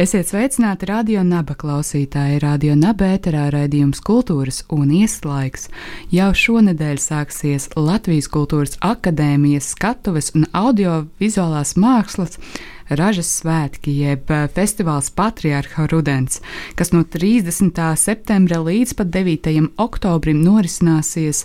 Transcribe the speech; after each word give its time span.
Esiet 0.00 0.30
sveicināti 0.30 0.86
radio 0.88 1.20
naba 1.28 1.52
klausītāji. 1.60 2.38
Radio 2.40 2.72
naba 2.72 3.10
ēterā 3.18 3.50
raidījums 3.52 4.00
kultūras 4.00 4.62
un 4.72 4.94
ieslaiks. 4.96 5.66
Jau 6.08 6.30
šonadēļ 6.40 7.02
sāksies 7.04 7.68
Latvijas 7.76 8.30
Kultūras 8.32 8.78
Akadēmijas 8.80 9.68
skatuves 9.74 10.32
un 10.32 10.48
audiovizuālās 10.56 11.74
mākslas 11.76 12.40
Ražas 12.88 13.28
svētki, 13.42 13.92
jeb 14.00 14.32
festivāls 14.56 15.12
Patriarcha 15.12 15.84
Rudens, 15.92 16.40
kas 16.80 16.94
no 16.96 17.04
30. 17.04 17.84
septembra 18.00 18.64
līdz 18.64 18.96
pat 18.98 19.12
9. 19.12 19.68
oktobrim 19.84 20.40
norisināsies 20.40 21.44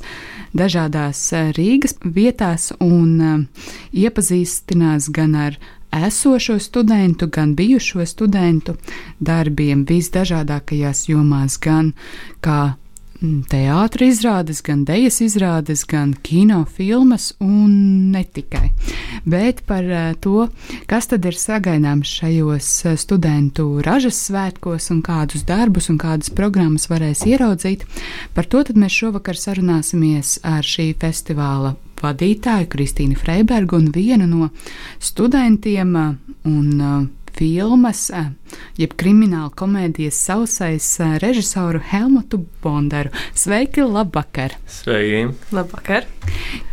dažādās 0.55 1.27
Rīgas 1.59 1.99
vietās 2.01 2.71
un 2.79 3.49
iepazīstinās 3.91 5.11
gan 5.11 5.41
ar 5.43 5.59
esošo 6.03 6.59
studentu, 6.59 7.27
gan 7.27 7.55
bijušo 7.55 8.05
studentu 8.05 8.75
darbiem 9.19 9.85
visdažādākajās 9.89 11.07
jomās, 11.09 11.59
gan 11.61 11.93
kā 12.41 12.75
teātris 13.49 14.17
izrādes, 14.17 14.61
gan 14.65 14.83
dejas 14.85 15.21
izrādes, 15.23 15.85
gan 15.87 16.13
kinofilmas 16.25 17.33
un 17.43 18.11
ne 18.11 18.23
tikai. 18.23 18.69
Bet 19.25 19.63
par 19.65 19.87
to, 20.21 20.49
kas 20.89 21.09
tad 21.11 21.25
ir 21.25 21.37
sagaidāms 21.39 22.11
šajos 22.19 22.69
studentu 23.01 23.81
ražas 23.85 24.19
svētkos 24.27 24.91
un 24.93 25.01
kādus 25.05 25.45
darbus 25.47 25.89
un 25.89 25.97
kādas 26.01 26.33
programmas 26.33 26.89
varēs 26.91 27.25
ieraudzīt, 27.25 27.87
par 28.35 28.45
to 28.45 28.63
mēs 28.75 28.99
šovakar 28.99 29.39
sarunāsimies 29.39 30.39
ar 30.43 30.63
šī 30.65 30.91
festivāla 30.99 31.75
vadītāju 32.01 32.69
Kristīnu 32.71 33.19
Freibergu 33.19 33.79
un 33.79 33.91
vienu 33.95 34.27
no 34.29 34.49
studentiem 34.99 35.95
un 36.45 37.11
filmas, 37.35 38.07
jeb 38.79 38.95
krimināla 38.99 39.51
komēdijas 39.59 40.19
sausais 40.27 40.87
režisoru 41.23 41.81
Helmutu 41.91 42.45
Bondaru. 42.63 43.11
Sveiki, 43.35 43.83
labvakar! 43.83 44.55
Sveiki! 44.71 45.27
Labvakar! 45.55 46.07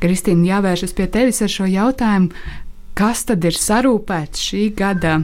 Kristīna, 0.03 0.47
jāvēršas 0.55 0.95
pie 0.99 1.09
tevis 1.11 1.43
ar 1.43 1.53
šo 1.53 1.69
jautājumu. 1.71 2.31
Kas 2.99 3.25
tad 3.27 3.45
ir 3.49 3.57
sarūpēts 3.57 4.43
šī 4.51 4.67
gada 4.77 5.23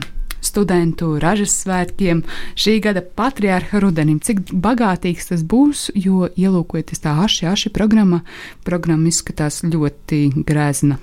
studentu 0.49 1.13
ražas 1.21 1.53
svētkiem, 1.63 2.23
šī 2.59 2.79
gada 2.83 3.03
patriārha 3.03 3.81
rudenim. 3.83 4.19
Cik 4.23 4.51
bagātīgs 4.53 5.31
tas 5.31 5.45
būs, 5.45 5.89
jo 5.95 6.27
ielūkojoties 6.33 7.05
tā 7.05 7.15
aši, 7.23 7.47
aši 7.53 7.73
programma, 7.75 8.23
programma 8.67 9.09
izskatās 9.11 9.61
ļoti 9.65 10.43
grēzna. 10.47 10.99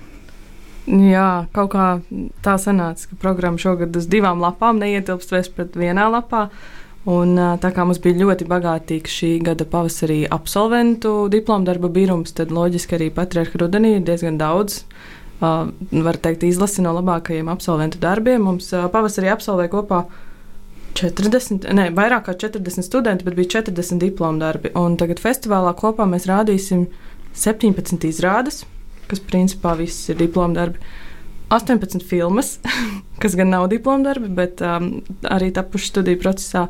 Jā, 0.87 1.47
kaut 1.55 1.73
kā 1.73 1.87
tā 2.47 2.55
sanāca, 2.63 3.09
ka 3.11 3.19
programma 3.19 3.59
šogad 3.59 3.97
uz 3.99 4.07
divām 4.07 4.43
lapām 4.43 4.79
neietilpst 4.79 5.33
vairs 5.35 5.51
pret 5.51 5.75
vienā 5.75 6.07
lapā. 6.13 6.47
Un, 7.07 7.39
tā 7.63 7.71
kā 7.71 7.85
mums 7.87 8.01
bija 8.03 8.19
ļoti 8.19 8.47
bagātīgs 8.51 9.13
šī 9.21 9.29
gada 9.47 9.67
pavasarī 9.71 10.25
absolventu 10.31 11.29
diplomu 11.31 11.67
darba 11.67 11.91
birums, 11.91 12.35
tad 12.35 12.55
loģiski 12.55 12.99
arī 12.99 13.13
patriarcha 13.15 13.61
rudenī 13.63 13.97
ir 13.97 14.07
diezgan 14.07 14.39
daudz. 14.41 14.81
Uh, 14.83 15.16
var 15.41 16.21
teikt, 16.23 16.47
izlasi 16.49 16.85
no 16.85 16.95
labākajiem 16.97 17.51
absolventu 17.53 18.01
darbiem. 18.03 18.45
Mums 18.47 18.71
uh, 18.73 18.87
pavasarī 18.93 19.33
absolvēja 19.33 19.73
kopā 19.75 20.05
40, 20.97 21.67
ne, 21.77 21.91
vairāk 21.97 22.31
kā 22.31 22.37
40 22.47 22.87
studenti, 22.87 23.27
bet 23.27 23.37
bija 23.37 23.59
40 23.59 24.01
diplomu 24.01 24.41
darbi. 24.41 24.73
Un 24.81 24.97
tagad 25.01 25.21
festivālā 25.21 25.75
kopā 25.77 26.09
mēs 26.09 26.29
rādīsim 26.31 26.87
17 27.37 28.09
izrādes 28.09 28.65
kas 29.11 29.23
principā 29.23 29.77
viss 29.79 30.11
ir 30.11 30.19
diploma 30.21 30.57
darbi. 30.57 30.83
18 31.55 32.03
filmas, 32.03 32.57
kas 33.23 33.37
gan 33.39 33.53
nav 33.55 33.69
diploma 33.71 34.09
darbi, 34.09 34.31
bet 34.35 34.63
um, 34.67 34.97
arī 35.31 35.53
tapuši 35.55 35.93
studiju 35.93 36.23
procesā. 36.23 36.67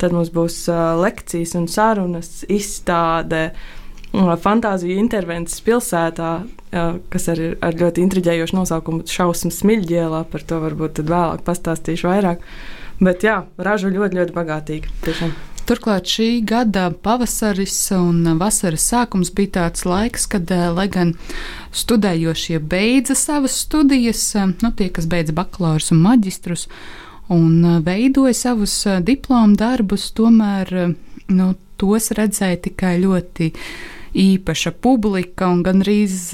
Tad 0.00 0.14
mums 0.16 0.32
būs 0.34 0.64
uh, 0.72 0.94
lekcijas 0.98 1.54
un 1.58 1.68
sarunas, 1.70 2.30
izstāde, 2.50 3.46
uh, 3.52 3.83
fantāzija 4.14 4.98
intervences 5.00 5.62
pilsētā, 5.66 6.32
kas 7.10 7.26
arī 7.32 7.48
ir 7.50 7.56
ar 7.64 7.78
ļoti 7.78 8.04
intriģējošu 8.04 8.58
nosaukumu 8.58 9.08
Šausmas 9.10 9.62
smilģielā. 9.62 10.24
Par 10.30 10.46
to 10.46 10.60
varbūt 10.62 11.02
vēlāk 11.02 11.42
pastāstīšu 11.46 12.10
vairāk. 12.10 12.44
Bet 13.02 13.26
jā, 13.26 13.40
ražu 13.58 13.90
ļoti, 13.90 14.20
ļoti 14.20 14.36
bagātīgi. 14.36 14.94
Tiešām. 15.06 15.34
Turklāt 15.64 16.10
šī 16.12 16.42
gada 16.44 16.90
pavasaris 16.92 17.76
un 17.96 18.26
vasaras 18.36 18.84
sākums 18.90 19.30
bija 19.32 19.54
tāds 19.54 19.86
laiks, 19.88 20.26
kad, 20.28 20.50
eh, 20.52 20.68
lai 20.68 20.90
gan 20.92 21.14
studējošie 21.72 22.58
beidza 22.60 23.16
savas 23.16 23.56
studijas, 23.64 24.34
eh, 24.36 24.52
nu, 24.60 24.70
tie, 24.76 24.90
kas 24.90 25.06
beidza 25.06 25.32
bakalaurus 25.32 25.90
un 25.92 26.02
maģistrus, 26.04 26.66
un 27.30 27.64
eh, 27.64 27.80
veidoja 27.80 28.34
savus 28.34 28.76
diplomu 29.00 29.56
darbus, 29.56 30.12
tomēr 30.12 30.96
nu, 31.28 31.54
tos 31.78 32.10
redzēja 32.12 32.60
tikai 32.68 33.00
ļoti 33.00 33.52
īpaša 34.14 34.74
publika 34.84 35.48
un 35.50 35.62
gandrīz 35.66 36.32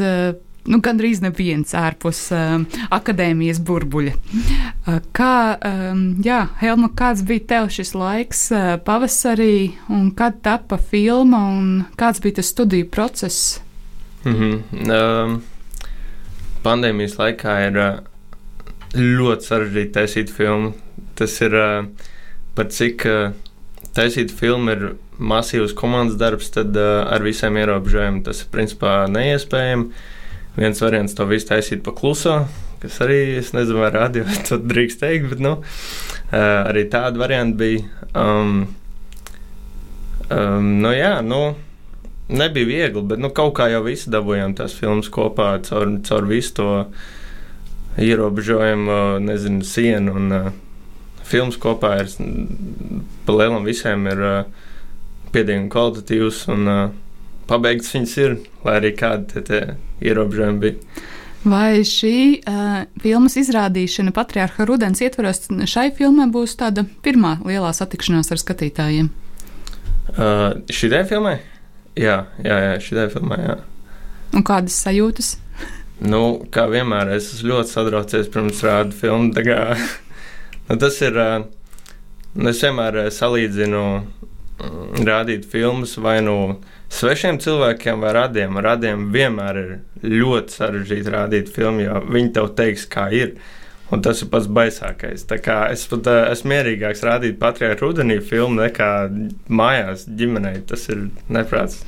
nu, 0.69 0.81
gandrīz 0.85 1.21
neviens 1.25 1.73
ārpus 1.79 2.21
uh, 2.35 2.61
akadēmijas 2.93 3.61
burbuļa. 3.67 4.13
Uh, 4.15 4.99
kā, 5.17 5.57
um, 5.57 6.03
jā, 6.25 6.43
Helma, 6.61 6.91
kāds 6.97 7.25
bija 7.27 7.47
tev 7.55 7.71
šis 7.73 7.95
laiks 7.97 8.47
uh, 8.55 8.75
pavasarī, 8.85 9.73
un 9.93 10.11
kad 10.17 10.41
tapa 10.45 10.79
filma, 10.81 11.43
un 11.55 11.73
kāds 12.01 12.23
bija 12.23 12.41
tas 12.41 12.53
studiju 12.53 12.91
process? 12.93 13.61
Mm 14.25 14.35
-hmm. 14.37 14.91
um, 14.93 15.43
pandēmijas 16.65 17.17
laikā 17.17 17.57
ir 17.69 17.79
uh, 17.79 18.01
ļoti 18.95 19.47
sarežģīti 19.47 19.93
taisīt 19.93 20.31
filmu. 20.31 20.75
Tas 21.15 21.41
ir 21.41 21.55
uh, 21.55 21.87
par 22.55 22.69
cik 22.69 23.07
uh, 23.07 23.33
taisīt 23.95 24.31
filmu 24.31 24.71
ir 24.71 24.93
masīvs 25.21 25.77
komandas 25.77 26.17
darbs, 26.21 26.49
tad 26.55 26.77
uh, 26.81 27.05
ar 27.13 27.23
visiem 27.25 27.59
ierobežojumiem 27.61 28.25
tas 28.27 28.43
ir 28.45 28.51
principā 28.55 29.05
neiespējami. 29.13 29.91
Uh, 29.91 30.09
viens 30.57 30.81
variants 30.83 31.15
to 31.15 31.27
visu 31.29 31.49
taisīt 31.51 31.85
pa 31.87 31.95
kluso, 31.97 32.43
kas 32.83 32.99
arī, 33.05 33.21
es 33.41 33.53
nezinu, 33.57 33.81
vai 33.85 33.93
radio 33.95 34.27
to 34.49 34.59
drīkst 34.61 35.03
teikt, 35.03 35.31
bet, 35.33 35.43
nu, 35.45 35.57
arī 36.33 36.87
tāda 36.93 37.21
varianta 37.21 37.59
bija. 37.61 37.87
Um, 38.15 38.63
um, 40.29 40.71
nu, 40.83 40.93
jā, 40.97 41.19
nu, 41.27 41.43
nebija 42.31 42.69
viegli, 42.69 43.05
bet, 43.13 43.23
nu, 43.23 43.33
kaut 43.35 43.55
kā 43.59 43.71
jau 43.73 43.85
visi 43.87 44.13
dabūjām 44.13 44.57
tās 44.59 44.75
filmas 44.79 45.11
kopā 45.13 45.53
caur, 45.67 45.95
caur 46.07 46.29
visu 46.31 46.57
to 46.61 46.73
ierobežojumu, 48.01 49.21
nezinu, 49.23 49.63
sienu 49.67 50.17
un 50.19 50.35
uh, 50.35 50.51
filmas 51.27 51.59
kopā 51.61 51.97
ir, 52.03 52.11
pa 53.27 53.39
lielam 53.39 53.67
visiem 53.67 54.07
ir 54.11 54.27
uh, 54.27 54.67
pietiekami 55.35 55.71
kvalitatīvs 55.73 56.43
un 56.53 56.69
uh, 56.71 56.83
pabeigts 57.51 57.95
viņas 57.95 58.17
ir, 58.23 58.37
lai 58.67 58.77
arī 58.81 58.93
kādi 58.99 59.33
te, 59.33 59.43
te 59.47 59.61
ierobežojumi 60.07 60.63
bija. 60.63 61.07
Vai 61.41 61.81
šī 61.89 62.17
uh, 62.45 62.83
filmas 63.01 63.39
izrādīšana 63.41 64.13
Patriarcha 64.17 64.67
Rudens 64.69 65.01
ietvaros 65.01 65.47
šai 65.73 65.89
filmai 65.97 66.29
būs 66.33 66.59
tāda 66.61 66.85
pirmā 67.05 67.39
lielā 67.47 67.73
satikšanās 67.77 68.29
ar 68.35 68.43
skatītājiem? 68.43 69.09
Uh, 70.11 70.59
Šī 70.69 70.91
filmai? 71.09 71.39
Jā, 71.97 72.25
jā, 72.45 72.57
jā 72.67 72.75
šī 72.83 73.07
filmai. 73.15 73.39
Jā. 73.47 73.57
Un 74.37 74.45
kādas 74.47 74.77
sajūtas? 74.85 75.39
nu, 76.01 76.21
kā 76.53 76.65
vienmēr, 76.71 77.13
es 77.17 77.31
esmu 77.35 77.55
ļoti 77.55 77.73
sadraucies 77.75 78.29
pirms 78.33 78.63
rādu 78.65 78.97
filmu. 78.97 79.33
Kā, 79.37 79.77
nu, 80.69 80.77
tas 80.81 81.01
ir. 81.05 81.17
Uh, 81.17 81.49
es 82.47 82.61
vienmēr 82.63 83.09
salīdzinu 83.11 83.81
rādīt 85.07 85.49
filmas 85.49 85.97
vai 86.01 86.19
nu. 86.25 86.37
No 86.51 86.79
svešiem 86.91 87.39
cilvēkiem 87.41 88.03
vai 88.03 88.13
radiem. 88.17 88.59
Radiem 88.65 89.09
vienmēr 89.15 89.63
ir 89.63 89.73
ļoti 90.03 90.59
sarežģīti 90.59 91.15
rādīt 91.15 91.55
filmu, 91.55 91.87
jo 91.87 92.05
viņi 92.11 92.37
tev 92.37 92.53
teiks, 92.59 92.87
kā 92.91 93.09
ir. 93.15 93.39
Un 93.91 93.99
tas 94.07 94.21
ir 94.23 94.29
pats 94.31 94.45
baisākais. 94.47 95.25
Tā 95.27 95.41
kā 95.43 95.65
es 95.75 95.83
pat 95.91 96.07
uh, 96.07 96.21
esmu 96.31 96.53
mierīgāks 96.53 97.01
rādīt 97.03 97.41
patriarchu 97.41 97.89
rudenī 97.89 98.21
filmu 98.23 98.61
nekā 98.61 98.91
mājās 99.51 100.05
ģimenei. 100.07 100.61
Tas 100.63 100.87
ir 100.95 101.09
neprāts. 101.27 101.81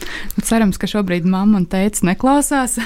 Cerams, 0.42 0.82
ka 0.82 0.90
šobrīd 0.90 1.30
mamma 1.30 1.60
un 1.62 1.70
tēvs 1.70 2.02
neklausās. 2.10 2.80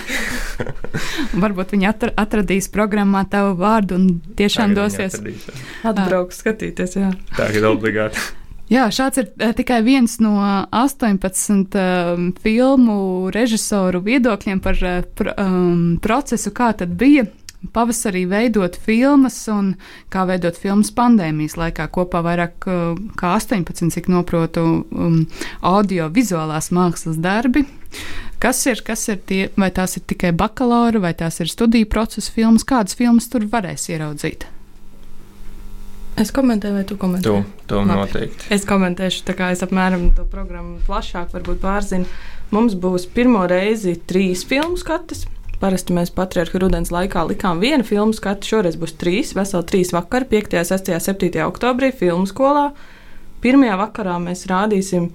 Varbūt 1.47 1.73
viņi 1.73 1.89
atra 1.95 2.13
atradīs 2.27 2.69
programmā 2.69 3.25
tavu 3.33 3.57
vārdu 3.65 3.97
un 3.97 4.09
tiešām 4.37 4.77
Tagad 4.77 5.09
dosies. 5.17 5.47
Atbraukt, 5.81 6.37
skatīties. 6.37 6.99
Jā. 7.01 7.15
Tā 7.39 7.55
ir 7.57 7.73
obligāti. 7.73 8.21
Jā, 8.67 8.89
šāds 8.91 9.21
ir 9.21 9.29
uh, 9.31 9.53
tikai 9.55 9.79
viens 9.87 10.17
no 10.19 10.35
18 10.75 11.77
um, 11.79 12.31
filmu 12.43 12.97
režisoru 13.35 14.01
viedokļiem 14.03 14.63
par 14.63 14.81
uh, 14.83 15.03
pr 15.07 15.31
um, 15.39 15.99
procesu, 16.03 16.51
kā 16.51 16.73
tad 16.75 16.97
bija 16.99 17.29
pavasarī 17.75 18.25
veidot 18.31 18.75
filmas 18.83 19.39
un 19.51 19.73
kā 20.13 20.25
veidot 20.27 20.59
filmas 20.59 20.91
pandēmijas 20.95 21.55
laikā. 21.61 21.87
Kopā 21.95 22.25
vairāk 22.27 22.67
uh, 22.67 22.99
kā 23.19 23.37
18, 23.39 23.87
cik 23.95 24.11
noprotu, 24.11 24.67
um, 24.91 25.23
audio-vizuālās 25.63 26.73
mākslas 26.75 27.23
darbi. 27.23 27.63
Kas 28.43 28.67
ir, 28.67 28.83
kas 28.83 29.07
ir 29.15 29.23
tie, 29.31 29.41
vai 29.55 29.71
tās 29.71 29.95
ir 29.97 30.05
tikai 30.11 30.35
bakalaura, 30.35 31.01
vai 31.07 31.15
tās 31.15 31.39
ir 31.39 31.55
studiju 31.55 31.87
procesa 31.87 32.35
filmas, 32.35 32.67
kādas 32.67 32.99
filmas 32.99 33.31
tur 33.31 33.47
varēs 33.47 33.87
ieraudzīt? 33.95 34.51
Es 36.17 36.33
komentēju, 36.33 36.79
vai 36.79 36.85
tu 36.89 36.97
komentē? 36.97 37.29
To, 37.29 37.63
to 37.69 37.83
Labi. 37.83 37.93
noteikti. 37.93 38.49
Es 38.55 38.65
komentēšu, 38.69 39.25
tā 39.29 39.35
kā 39.37 39.51
es 39.53 39.61
apmēram 39.65 40.09
to 40.17 40.25
programmu 40.33 40.79
plašāk 40.87 41.35
varbūt 41.35 41.61
pārzinu. 41.61 42.09
Mums 42.55 42.77
būs 42.81 43.05
pirmo 43.13 43.43
reizi 43.51 43.97
trīs 44.09 44.47
filmu 44.49 44.81
skates. 44.81 45.27
Parasti 45.61 45.95
mēs 45.97 46.13
patriarcha 46.13 46.61
rudens 46.61 46.93
laikā 46.93 47.23
likām 47.29 47.61
vienu 47.61 47.85
filmu 47.85 48.17
skatu. 48.17 48.49
Šoreiz 48.49 48.77
būs 48.81 48.97
trīs, 49.01 49.35
veseli 49.37 49.69
trīs 49.69 49.93
vakari, 49.97 50.29
5., 50.33 50.57
6., 50.69 50.91
7. 51.05 51.31
oktobrī 51.47 51.93
filmu 51.97 52.29
skolā. 52.29 52.71
Pirmajā 53.45 53.77
vakarā 53.81 54.17
mēs 54.21 54.45
rādīsim 54.49 55.11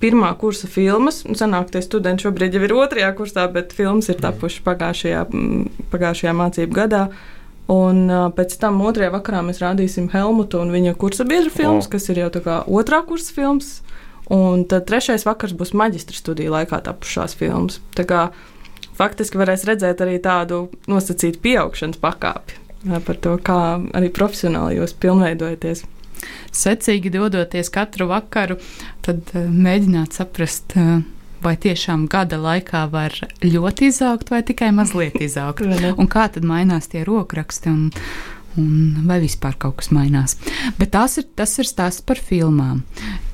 pirmā 0.00 0.32
kursa 0.40 0.68
filmas. 0.68 1.22
Nu, 1.28 1.36
Sanāk, 1.38 1.70
tie 1.72 1.80
studenti 1.84 2.26
šobrīd 2.26 2.56
jau 2.56 2.64
ir 2.66 2.76
otrajā 2.76 3.12
kursā, 3.16 3.46
bet 3.52 3.72
filmas 3.76 4.10
ir 4.12 4.20
tapušas 4.20 4.64
pagājušajā, 4.66 5.24
pagājušajā 5.92 6.36
mācību 6.40 6.78
gadā. 6.80 7.06
Un 7.72 8.02
uh, 8.12 8.26
pēc 8.36 8.58
tam 8.60 8.82
otrajā 8.84 9.12
vakarā 9.14 9.40
mēs 9.46 9.62
rādīsim 9.62 10.10
Helmutu 10.12 10.60
un 10.60 10.72
viņa 10.74 10.96
kursa 11.00 11.24
biedru 11.28 11.52
filmas, 11.52 11.88
O. 11.88 11.92
kas 11.94 12.10
ir 12.12 12.20
jau 12.20 12.32
tā 12.34 12.42
kā 12.44 12.58
otrā 12.68 13.00
kursa 13.08 13.32
filmas. 13.32 13.78
Un 14.32 14.64
tad 14.68 14.86
trešais 14.88 15.24
vakars 15.28 15.52
būs 15.56 15.74
maģistra 15.76 16.16
studiju 16.16 16.52
laikā 16.52 16.80
tapušās 16.84 17.36
filmas. 17.36 17.80
Tā 17.96 18.06
kā 18.08 18.26
faktiski 18.96 19.40
varēs 19.40 19.66
redzēt 19.68 20.00
arī 20.04 20.18
tādu 20.24 20.66
nosacītu 20.88 21.40
pieaugšanas 21.44 22.00
pakāpi 22.00 22.60
par 22.84 23.16
to, 23.16 23.38
kā 23.40 23.58
arī 23.96 24.10
profesionāli 24.12 24.76
jūs 24.76 24.92
pilnveidojaties. 25.00 25.84
secīgi 26.52 27.10
dodoties 27.12 27.70
katru 27.72 28.08
vakaru, 28.08 28.58
tad 29.04 29.32
uh, 29.34 29.48
mēģināt 29.48 30.16
saprast, 30.16 30.76
uh, 30.76 31.00
vai 31.44 31.54
tiešām 31.60 32.06
gada 32.10 32.38
laikā 32.40 32.84
var 32.92 33.14
ļoti 33.44 33.90
izaugt, 33.90 34.30
vai 34.32 34.42
tikai 34.46 34.70
mazliet 34.74 35.20
izaugt. 35.22 35.64
Un 35.94 36.08
kā 36.10 36.26
tad 36.32 36.46
mainās 36.48 36.88
tie 36.92 37.04
rokraksti, 37.06 37.72
un, 37.72 37.90
un 38.60 39.06
vai 39.08 39.20
vispār 39.22 39.58
kaut 39.60 39.78
kas 39.82 39.92
mainās. 39.94 40.36
Bet 40.78 40.94
tas 40.96 41.18
ir, 41.20 41.28
tas 41.36 41.52
ir 41.60 41.68
stāsts 41.68 42.04
par 42.06 42.20
filmām. 42.20 42.82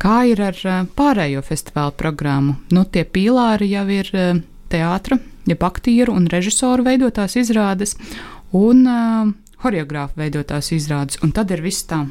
Kā 0.02 0.22
ir 0.30 0.42
ar 0.50 0.62
uh, 0.64 0.80
pārējo 0.98 1.44
festivālu 1.46 1.94
programmu? 1.96 2.56
Nu, 2.74 2.84
tie 2.84 3.04
pīlāri 3.04 3.70
jau 3.74 3.86
ir 3.94 4.10
uh, 4.14 4.40
teātra, 4.72 5.20
jeb 5.48 5.62
aktieru 5.66 6.16
un 6.16 6.26
režisoru 6.30 6.86
veidotās 6.86 7.36
izrādes, 7.40 7.96
un 8.56 8.82
uh, 8.88 9.30
choreogrāfu 9.60 10.20
veidotās 10.20 10.72
izrādes, 10.76 11.20
un 11.24 11.34
tad 11.36 11.52
ir 11.54 11.62
viss 11.64 11.86
tā. 11.88 12.04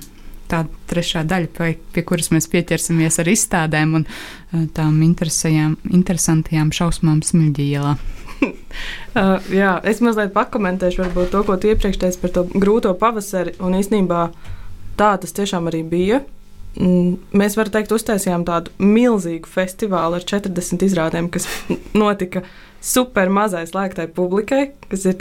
Tā 0.50 0.64
trešā 0.90 1.24
daļa, 1.30 1.50
pie, 1.58 1.74
pie 1.94 2.04
kuras 2.08 2.32
mēs 2.34 2.50
pieķersimies 2.50 3.20
ar 3.22 3.30
izstādēm 3.30 4.00
un 4.00 4.06
uh, 4.08 4.64
tām 4.74 4.98
interesantajām 5.04 6.72
šausmām 6.76 7.22
smilģielā. 7.26 7.98
Uh, 9.18 9.42
jā, 9.52 9.72
es 9.90 9.98
mazliet 10.06 10.30
pakomentēšu 10.36 11.02
varbūt 11.02 11.32
to, 11.34 11.40
ko 11.44 11.56
tu 11.60 11.72
iepriekš 11.72 11.98
teici 12.00 12.20
par 12.22 12.32
to 12.36 12.44
grūto 12.54 12.94
pavasari. 12.96 13.56
Un 13.66 13.74
īstenībā 13.76 14.20
tā 15.00 15.10
tas 15.20 15.34
tiešām 15.36 15.68
arī 15.72 15.82
bija. 15.90 16.22
Mm, 16.78 17.18
Mēs 17.36 17.58
varam 17.58 17.74
teikt, 17.74 17.92
uztaisījām 17.96 18.46
tādu 18.48 18.72
milzīgu 18.80 19.50
festivālu 19.50 20.20
ar 20.20 20.26
40 20.30 20.86
izrādēm, 20.86 21.32
kas 21.34 21.50
notika 21.98 22.46
super 22.82 23.30
mazai 23.32 23.66
slēgtai 23.68 24.08
publikai, 24.16 24.70
kas 24.90 25.04
ir 25.10 25.18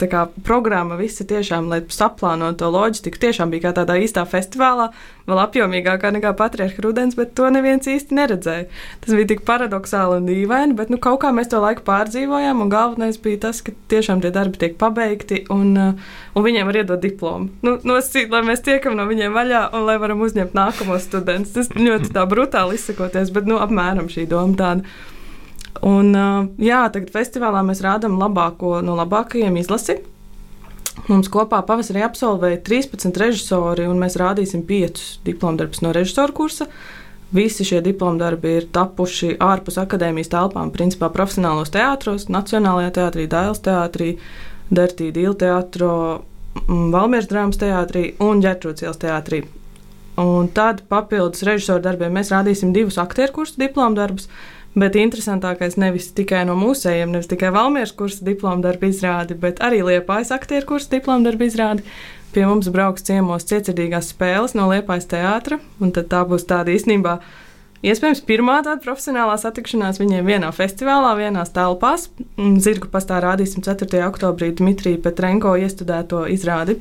programma 0.47 0.95
visa 0.99 1.25
tiešām, 1.27 1.67
lai 1.71 1.81
saplānotu 1.91 2.61
to 2.61 2.69
loģistiku. 2.71 3.19
Tiešām 3.19 3.51
bija 3.51 3.67
kā 3.67 3.73
tādā 3.81 3.97
īstā 3.99 4.23
festivālā, 4.29 4.89
vēl 5.29 5.41
apjomīgākā 5.43 6.11
nekā 6.15 6.31
patriarcha 6.39 6.83
rudens, 6.85 7.17
bet 7.19 7.35
to 7.37 7.49
neviens 7.53 7.89
īsti 7.89 8.15
neredzēja. 8.15 8.69
Tas 9.03 9.17
bija 9.17 9.29
tik 9.33 9.43
paradoxāli 9.47 10.21
un 10.21 10.29
dīvaini, 10.29 10.77
bet 10.79 10.93
nu, 10.93 11.01
kaut 11.03 11.21
kā 11.25 11.33
mēs 11.35 11.51
to 11.51 11.59
laiku 11.61 11.83
pārdzīvojām, 11.89 12.63
un 12.63 12.71
galvenais 12.71 13.19
bija 13.21 13.43
tas, 13.49 13.61
ka 13.65 13.75
tiešām 13.91 14.23
tie 14.23 14.33
darbi 14.35 14.61
tiek 14.61 14.79
pabeigti, 14.79 15.43
un, 15.53 15.75
uh, 15.75 16.09
un 16.33 16.47
viņiem 16.47 16.71
var 16.71 16.81
iedot 16.81 17.03
diplomu. 17.03 17.51
Nu, 17.65 17.77
nosacīt, 17.83 18.31
lai 18.33 18.41
mēs 18.47 18.63
tiekam 18.65 18.97
no 18.97 19.05
viņiem 19.09 19.35
vaļā, 19.35 19.67
un 19.75 19.87
lai 19.89 19.99
varam 20.01 20.23
uzņemt 20.25 20.57
nākamos 20.57 21.05
studentus. 21.09 21.55
Tas 21.55 21.71
ļoti 21.75 22.13
tā 22.15 22.25
brutāli 22.29 22.79
izsakoties, 22.79 23.33
bet 23.35 23.49
nu, 23.49 23.59
apmēram 23.61 24.09
šī 24.11 24.29
doma 24.31 24.57
tāda. 24.59 24.99
Un, 25.85 26.13
jā, 26.59 26.79
tagad 26.91 27.11
festivālā 27.13 27.61
mēs 27.65 27.83
rādām 27.85 28.17
labāko 28.19 28.79
no 28.83 28.97
labākajiem 28.99 29.59
izlasi. 29.61 29.99
Mums 31.07 31.29
kopā 31.31 31.61
pavasarī 31.65 32.03
absolvēja 32.03 32.59
13 32.65 33.15
režisori, 33.21 33.85
un 33.87 34.01
mēs 34.01 34.17
rādīsim 34.19 34.65
5 34.67 35.03
diplomdarbus 35.25 35.83
no 35.85 35.93
režisoru 35.95 36.35
kursa. 36.41 36.67
Visi 37.31 37.63
šie 37.65 37.79
diplomdarbi 37.85 38.55
ir 38.57 38.67
tapuši 38.73 39.35
ārpus 39.45 39.77
akadēmijas 39.79 40.31
telpām, 40.33 40.71
principā 40.73 41.11
profesionālos 41.13 41.69
teātros, 41.73 42.25
Nacionālajā 42.33 42.95
teātrī, 42.97 43.27
Dāļas 43.29 43.61
teātrī, 43.67 44.09
Dertīda 44.73 45.23
Ilta 45.27 45.45
teātrī, 45.45 45.93
Valmieras 46.67 47.29
drāmas 47.29 47.61
teātrī 47.61 48.03
un 48.25 48.41
Ģertrūdas 48.43 48.83
ielas 48.83 49.01
teātrī. 49.01 49.43
Un 50.19 50.49
tad 50.51 50.81
papildus 50.91 51.45
režisoru 51.47 51.85
darbiem 51.85 52.17
mēs 52.17 52.33
rādīsim 52.33 52.73
divus 52.75 52.97
aktieru 52.99 53.37
kursu 53.37 53.61
diplomdarbus. 53.61 54.27
Bet 54.77 54.93
interesantākais 54.99 55.79
nevis 55.81 56.11
tikai 56.13 56.43
no 56.45 56.53
mūsējiem, 56.59 57.09
nevis 57.15 57.29
tikai 57.31 57.49
Valmieras 57.55 57.95
kursa 57.97 58.25
diplomu 58.27 58.61
darbu 58.61 58.91
izrādi, 58.91 59.33
bet 59.39 59.63
arī 59.65 59.81
Liepājas 59.87 60.29
aktieru 60.35 60.75
kursa 60.75 60.93
diplomu 60.93 61.25
darbu 61.25 61.47
izrādi. 61.47 61.85
Pie 62.29 62.45
mums 62.45 62.69
brauks 62.69 63.07
ciemos 63.07 63.47
cietsirdīgās 63.49 64.11
spēles 64.13 64.53
no 64.53 64.67
Liepājas 64.69 65.09
teātra, 65.09 65.57
un 65.81 65.93
tā 65.95 66.21
būs 66.29 66.45
tāda 66.49 66.75
īstenībā. 66.75 67.17
Iespējams, 67.79 68.21
pirmā 68.27 68.57
tāda 68.59 68.83
profesionālā 68.83 69.37
satikšanās 69.39 70.01
viņiem 70.01 70.27
vienā 70.27 70.49
festivālā, 70.53 71.13
vienās 71.17 71.53
telpās. 71.55 72.09
Zirgu 72.37 72.91
pastā 72.91 73.21
rādīsim 73.23 73.63
4. 73.65 74.03
oktobrī 74.05 74.51
Dmitrija 74.59 74.99
Petrenko 75.01 75.55
iestudēto 75.57 76.25
izrādi. 76.29 76.75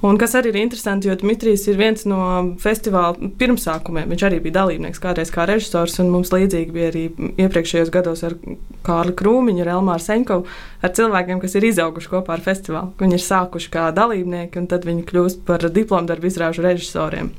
Un 0.00 0.16
kas 0.16 0.32
arī 0.38 0.48
ir 0.48 0.62
interesanti, 0.62 1.10
jo 1.10 1.14
Dmitrijs 1.20 1.66
ir 1.68 1.76
viens 1.76 2.06
no 2.08 2.20
festivāla 2.62 3.30
pirmsākumiem. 3.36 4.08
Viņš 4.08 4.22
arī 4.30 4.38
bija 4.40 4.56
dalībnieks 4.62 5.02
kādreiz 5.02 5.28
kā 5.34 5.44
režisors, 5.48 5.98
un 6.00 6.08
mums 6.14 6.32
līdzīgi 6.32 6.72
bija 6.72 6.88
arī 6.88 7.02
iepriekšējos 7.44 7.92
gados 7.92 8.24
ar 8.24 8.38
Kārli 8.86 9.12
Krūmiņu, 9.20 9.60
ar 9.66 9.74
Elmāru 9.74 10.06
Senkovu, 10.06 10.48
ar 10.80 10.96
cilvēkiem, 10.96 11.44
kas 11.44 11.58
ir 11.60 11.68
izauguši 11.68 12.12
kopā 12.14 12.38
ar 12.38 12.44
festivālu. 12.48 12.94
Viņi 13.02 13.18
ir 13.18 13.26
sākuši 13.26 13.72
kā 13.76 13.90
dalībnieki, 14.00 14.62
un 14.62 14.72
tad 14.72 14.88
viņi 14.88 15.04
kļūst 15.12 15.44
par 15.44 15.68
diplomdarbu 15.68 16.32
izrāžu 16.32 16.64
režisoriem. 16.64 17.34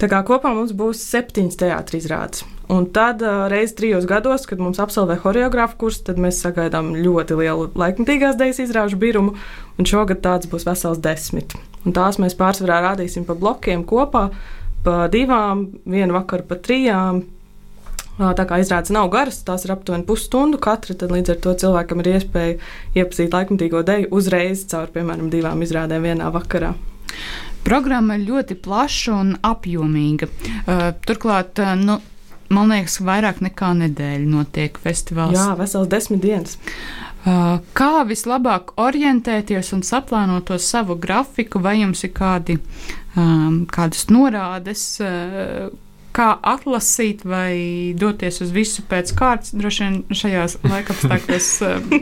Tā 0.00 0.08
kā 0.08 0.24
kopā 0.24 0.56
mums 0.56 0.72
būs 0.76 1.04
septiņas 1.12 1.60
teātris 1.60 2.06
izrādes. 2.06 2.55
Un 2.72 2.88
tad 2.90 3.22
reizes 3.50 3.76
trijos 3.78 4.08
gados, 4.10 4.42
kad 4.50 4.58
mums 4.58 4.80
absolvē 4.82 5.20
choreogrāfu 5.22 5.78
kursu, 5.84 6.02
tad 6.08 6.18
mēs 6.18 6.40
sagaidām 6.42 6.96
ļoti 6.98 7.38
lielu 7.38 7.68
laikmatīgās 7.78 8.38
dēļas 8.40 8.62
izrāžu 8.64 8.98
birumu, 8.98 9.36
un 9.78 9.86
šogad 9.86 10.18
tāds 10.24 10.50
būs 10.50 10.66
vesels 10.66 10.98
desmit. 11.02 11.54
Un 11.86 11.94
tās 11.94 12.18
mēs 12.18 12.34
pārsvarā 12.38 12.80
rādīsim 12.88 13.26
pa 13.28 13.36
blokiem 13.38 13.84
kopā, 13.86 14.26
pa 14.82 15.06
divām, 15.12 15.68
vienu 15.86 16.18
vakaru 16.18 16.48
pa 16.48 16.58
trijām. 16.58 17.22
Tā 18.16 18.46
kā 18.48 18.58
izrādes 18.62 18.90
nav 18.96 19.10
garas, 19.12 19.42
tās 19.44 19.66
ir 19.66 19.74
aptuveni 19.74 20.06
pusstundu 20.08 20.58
katra, 20.62 20.96
tad 20.98 21.12
līdz 21.12 21.34
ar 21.34 21.40
to 21.44 21.52
cilvēkam 21.62 22.00
ir 22.00 22.14
iespēja 22.14 22.58
iepazīt 22.96 23.36
laikmatīgo 23.36 23.82
deju 23.86 24.10
uzreiz 24.16 24.64
caur, 24.70 24.88
piemēram, 24.94 25.28
divām 25.30 25.62
izrādēm 25.62 26.08
vienā 26.08 26.32
vakarā. 26.34 26.72
Programma 27.66 28.16
ir 28.16 28.28
ļoti 28.28 28.56
plaša 28.62 29.14
un 29.14 29.34
apjomīga. 29.44 30.30
Uh, 30.30 30.88
turklāt, 31.04 31.60
uh, 31.60 31.74
nu, 31.76 31.98
man 32.52 32.72
liekas, 32.72 33.00
vairāk 33.04 33.42
nekā 33.44 33.72
nedēļa 33.82 34.28
notiek 34.30 34.78
festivāls. 34.82 35.36
Jā, 35.36 35.54
vesels 35.58 35.88
desmit 35.92 36.22
dienas. 36.24 36.58
Uh, 37.26 37.56
kā 37.74 38.04
vislabāk 38.06 38.76
orientēties 38.78 39.72
un 39.74 39.82
saplānot 39.86 40.46
to 40.46 40.60
savu 40.62 40.94
grafiku, 41.02 41.58
vai 41.58 41.80
jums 41.80 42.04
ir 42.06 42.12
kādi, 42.14 42.60
um, 43.18 43.64
kādas 43.72 44.06
norādes, 44.14 44.84
uh, 45.02 45.72
kā 46.16 46.28
atlasīt 46.48 47.24
vai 47.28 47.92
doties 47.98 48.40
uz 48.44 48.52
visu 48.54 48.84
pēc 48.88 49.10
kārtas. 49.18 49.52
Droši 49.56 49.84
vien 49.84 49.98
šajās 50.16 50.58
laikapstākļos 50.64 51.50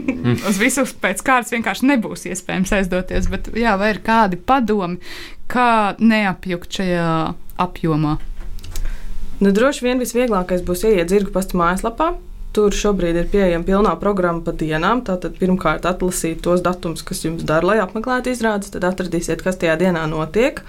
uz 0.50 0.60
visu 0.60 0.84
pēc 1.02 1.24
kārtas 1.26 1.54
vienkārši 1.56 1.88
nebūs 1.90 2.28
iespējams 2.30 2.74
aizdoties, 2.78 3.30
bet 3.32 3.50
jā, 3.58 3.74
vai 3.80 3.94
ir 3.94 4.02
kādi 4.04 4.38
padomi, 4.38 5.00
kā 5.50 5.96
neapjukt 5.98 6.78
šajā 6.78 7.08
apjomā? 7.64 8.18
Nu, 9.42 9.50
droši 9.50 9.88
vien 9.88 9.98
visvieglākais 9.98 10.62
būs 10.66 10.84
ieiet 10.86 11.10
zirgu 11.10 11.32
pastu 11.34 11.58
mājaslapā. 11.58 12.14
Tur 12.54 12.70
šobrīd 12.70 13.16
ir 13.18 13.30
pieejama 13.32 13.66
pilnā 13.66 13.94
programma 13.98 14.44
pa 14.46 14.52
dienām. 14.54 15.02
Tātad 15.06 15.34
pirmkārt 15.40 15.88
atlasīt 15.90 16.44
tos 16.44 16.62
datumus, 16.62 17.02
kas 17.02 17.24
jums 17.24 17.42
dara, 17.46 17.66
lai 17.66 17.80
apmeklētu 17.82 18.30
izrādes, 18.30 18.70
tad 18.70 18.86
atradīsiet, 18.86 19.42
kas 19.42 19.58
tajā 19.58 19.74
dienā 19.80 20.04
notiek. 20.10 20.62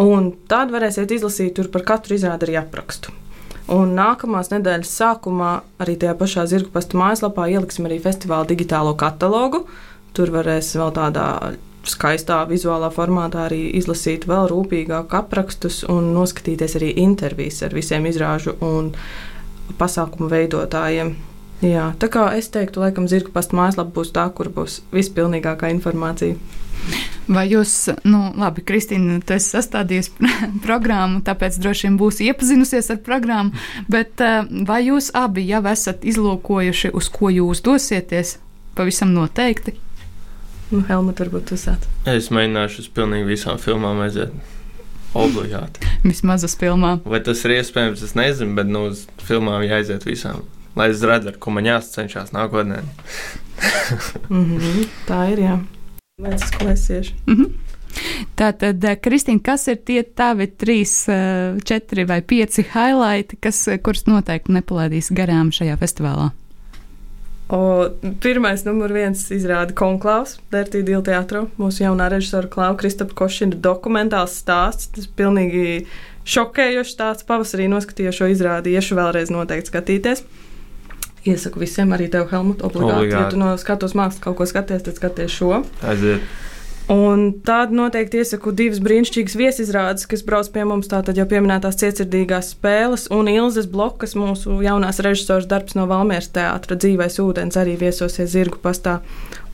Un 0.00 0.30
tad 0.48 0.70
varēsiet 0.70 1.10
izlasīt 1.16 1.58
par 1.74 1.82
katru 1.88 2.14
izrādi 2.14 2.46
arī 2.46 2.60
aprakstu. 2.62 3.10
Un 3.70 3.92
nākamās 3.94 4.48
nedēļas 4.50 4.92
sākumā 4.98 5.50
arī 5.82 5.96
tajā 5.98 6.14
pašā 6.18 6.46
zirga 6.50 6.72
pasta 6.78 6.98
mājaslapā 6.98 7.48
ieliksim 7.50 7.86
arī 7.86 8.00
festivāla 8.02 8.46
digitālo 8.48 8.94
katalogu. 8.98 9.64
Tur 10.14 10.30
varēs 10.34 10.72
vēl 10.78 10.94
tādā 10.94 11.26
skaistā 11.88 12.42
vizuālā 12.50 12.90
formātā 12.92 13.46
arī 13.48 13.62
izlasīt 13.78 14.26
vēl 14.28 14.48
rūpīgāk 14.50 15.14
aprakstus 15.16 15.82
un 15.88 16.12
noskatīties 16.16 16.76
arī 16.80 16.92
intervijas 17.02 17.62
ar 17.66 17.76
visiem 17.76 18.06
izrāžu 18.10 18.56
un 18.60 18.92
pasākumu 19.80 20.28
veidotājiem. 20.30 21.14
Jā, 21.60 21.90
tā 22.00 22.08
kā 22.08 22.24
es 22.38 22.48
teiktu, 22.52 22.80
laikam, 22.80 23.06
zirga 23.08 23.32
pasta 23.34 23.56
mājaslapa 23.56 23.92
būs 23.96 24.14
tā, 24.16 24.24
kur 24.32 24.48
būs 24.52 24.80
vispilnīgākā 24.96 25.68
informācija. 25.74 26.38
Vai 27.30 27.44
jūs, 27.50 27.74
nu, 28.08 28.22
labi, 28.40 28.64
Kristīna, 28.66 29.18
tu 29.22 29.36
esi 29.36 29.52
sastādījusi 29.52 30.30
programmu, 30.66 31.20
tāpēc 31.26 31.60
droši 31.60 31.86
vien 31.86 31.98
būs 32.00 32.22
iepazinusies 32.24 32.90
ar 32.94 33.02
programmu, 33.06 33.52
bet 33.92 34.24
eh, 34.24 34.48
vai 34.66 34.80
jūs 34.88 35.12
abi 35.14 35.44
jau 35.50 35.60
esat 35.70 36.06
izlūkojuši, 36.08 36.94
uz 36.96 37.12
ko 37.12 37.30
jūs 37.34 37.62
dosieties? 37.66 38.38
Pavisam 38.74 39.12
noteikti. 39.12 39.76
Nu, 40.70 40.84
Helmut, 40.86 41.18
varbūt 41.18 41.48
tu 41.50 41.58
sāc. 41.58 41.86
Es 42.06 42.30
mēģināšu 42.30 42.84
uz 42.84 42.88
pilnīgi 42.94 43.26
visām 43.26 43.58
filmām 43.58 44.02
aiziet. 44.04 44.34
Obligāti. 45.18 45.82
Vismaz 46.06 46.46
uz 46.46 46.54
filmām. 46.58 47.02
Vai 47.02 47.18
tas 47.26 47.42
ir 47.46 47.56
iespējams, 47.56 48.04
es 48.06 48.14
nezinu, 48.18 48.54
bet 48.58 48.70
nu, 48.70 48.86
uz 48.92 49.06
filmām 49.26 49.64
jāaiziet 49.66 50.06
visām. 50.06 50.44
Lai 50.78 50.92
es 50.92 51.02
redzu, 51.02 51.32
ar 51.32 51.40
ko 51.42 51.50
man 51.56 51.66
jāsacenšas 51.66 52.30
nākotnē. 52.36 52.84
mm 54.30 54.44
-hmm, 54.46 54.86
tā 55.08 55.24
ir, 55.32 55.42
jā. 55.48 55.58
Vai 56.20 56.36
tas, 56.36 56.54
ko 56.54 56.68
es 56.70 56.86
iešu? 56.90 57.18
Mm 57.26 57.36
-hmm. 57.36 57.70
Tātad, 58.36 58.84
eh, 58.84 58.96
Kristīna, 58.96 59.42
kas 59.42 59.66
ir 59.68 59.76
tie 59.76 60.02
tavi 60.02 60.46
trīs, 60.46 61.08
eh, 61.08 61.58
četri 61.64 62.04
vai 62.04 62.22
pieci 62.22 62.62
highlighti, 62.62 63.36
kas, 63.36 63.68
eh, 63.68 63.78
kurus 63.78 64.06
noteikti 64.06 64.52
nepalaidīs 64.52 65.10
garām 65.10 65.50
šajā 65.50 65.76
festivālā? 65.76 66.30
O, 67.50 67.88
pirmais, 68.22 68.62
numur 68.62 68.92
viens, 68.94 69.24
izrāda 69.34 69.74
konklāvs, 69.74 70.36
Dārta 70.52 70.78
Dīla 70.86 71.02
teātrā. 71.08 71.40
Mūsu 71.58 71.82
jaunā 71.82 72.06
režisora 72.12 72.46
Klausa 72.50 72.78
Kristapa 72.78 73.16
Košina 73.18 73.58
dokumentāls 73.58 74.36
stāsts. 74.38 74.86
Tas 74.94 75.08
pilnīgi 75.18 75.88
šokējošs 76.30 76.94
stāsts. 76.94 77.26
Pavasarī 77.26 77.66
noskatīju 77.72 78.12
šo 78.14 78.28
izrādi, 78.30 78.76
iešu 78.78 78.98
vēlreiz 79.00 79.34
noteikti 79.34 79.72
skatīties. 79.72 80.22
Iesaku 81.26 81.60
visiem, 81.60 81.90
arī 81.92 82.06
tev, 82.12 82.28
Helmut, 82.30 82.62
obligāti. 82.62 83.02
obligāti. 83.02 83.18
Ja 83.18 83.32
tu 83.34 83.40
no 83.42 83.50
skatos 83.60 83.98
mākslas 83.98 84.22
kaut 84.24 84.38
ko 84.38 84.46
skaties, 84.48 84.86
tad 84.86 85.02
skaties 85.02 85.34
šo. 85.34 85.64
Aiziet. 85.82 86.22
Un 86.90 87.28
tādu 87.46 87.76
noteikti 87.78 88.18
iesaku 88.18 88.50
divas 88.56 88.80
brīnišķīgas 88.82 89.36
viesizrādes, 89.38 90.08
kas 90.10 90.24
brauc 90.26 90.48
pie 90.50 90.64
mums. 90.66 90.88
Tātad 90.90 91.18
jau 91.20 91.26
pieminētās 91.30 91.78
cietsirdīgās 91.78 92.54
spēles 92.56 93.06
un 93.14 93.30
Ilzas 93.30 93.68
blokas, 93.70 94.16
mūsu 94.18 94.58
jaunās 94.64 94.98
režisors 95.06 95.46
darbs 95.50 95.78
no 95.78 95.86
Valmieras 95.90 96.32
teātra 96.34 96.74
dzīvais 96.74 97.20
ūdens 97.22 97.60
arī 97.60 97.76
viesosies 97.78 98.32
zirgu 98.34 98.58
pastā. 98.64 98.98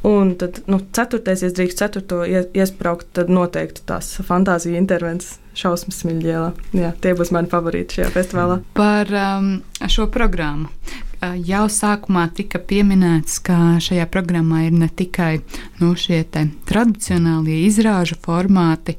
Un 0.07 0.37
tad, 0.38 0.62
nu, 0.71 0.78
ceturtais, 0.97 1.43
ja 1.43 1.50
drīkst 1.50 1.81
ceturto 1.83 2.23
iesprāgt, 2.25 3.09
tad 3.16 3.28
noteikti 3.33 3.83
tās 3.88 4.14
fantāzija 4.25 4.78
intervences 4.78 5.40
šausmas 5.57 6.00
smilģielā. 6.05 6.52
Jā, 6.78 6.93
tie 7.02 7.12
būs 7.19 7.33
mani 7.35 7.50
favorīti 7.52 7.99
šajā 7.99 8.12
festivālā. 8.14 8.61
Par 8.76 9.11
um, 9.11 9.50
šo 9.90 10.07
programmu. 10.14 10.71
Uh, 11.26 11.37
jau 11.47 11.66
sākumā 11.73 12.26
tika 12.35 12.59
pieminēts, 12.62 13.38
ka 13.45 13.78
šajā 13.83 14.06
programmā 14.12 14.66
ir 14.66 14.75
ne 14.76 14.88
tikai 14.88 15.40
nu, 15.80 15.95
šie 15.99 16.23
tradicionālie 16.68 17.62
izrāžu 17.66 18.18
formāti 18.23 18.97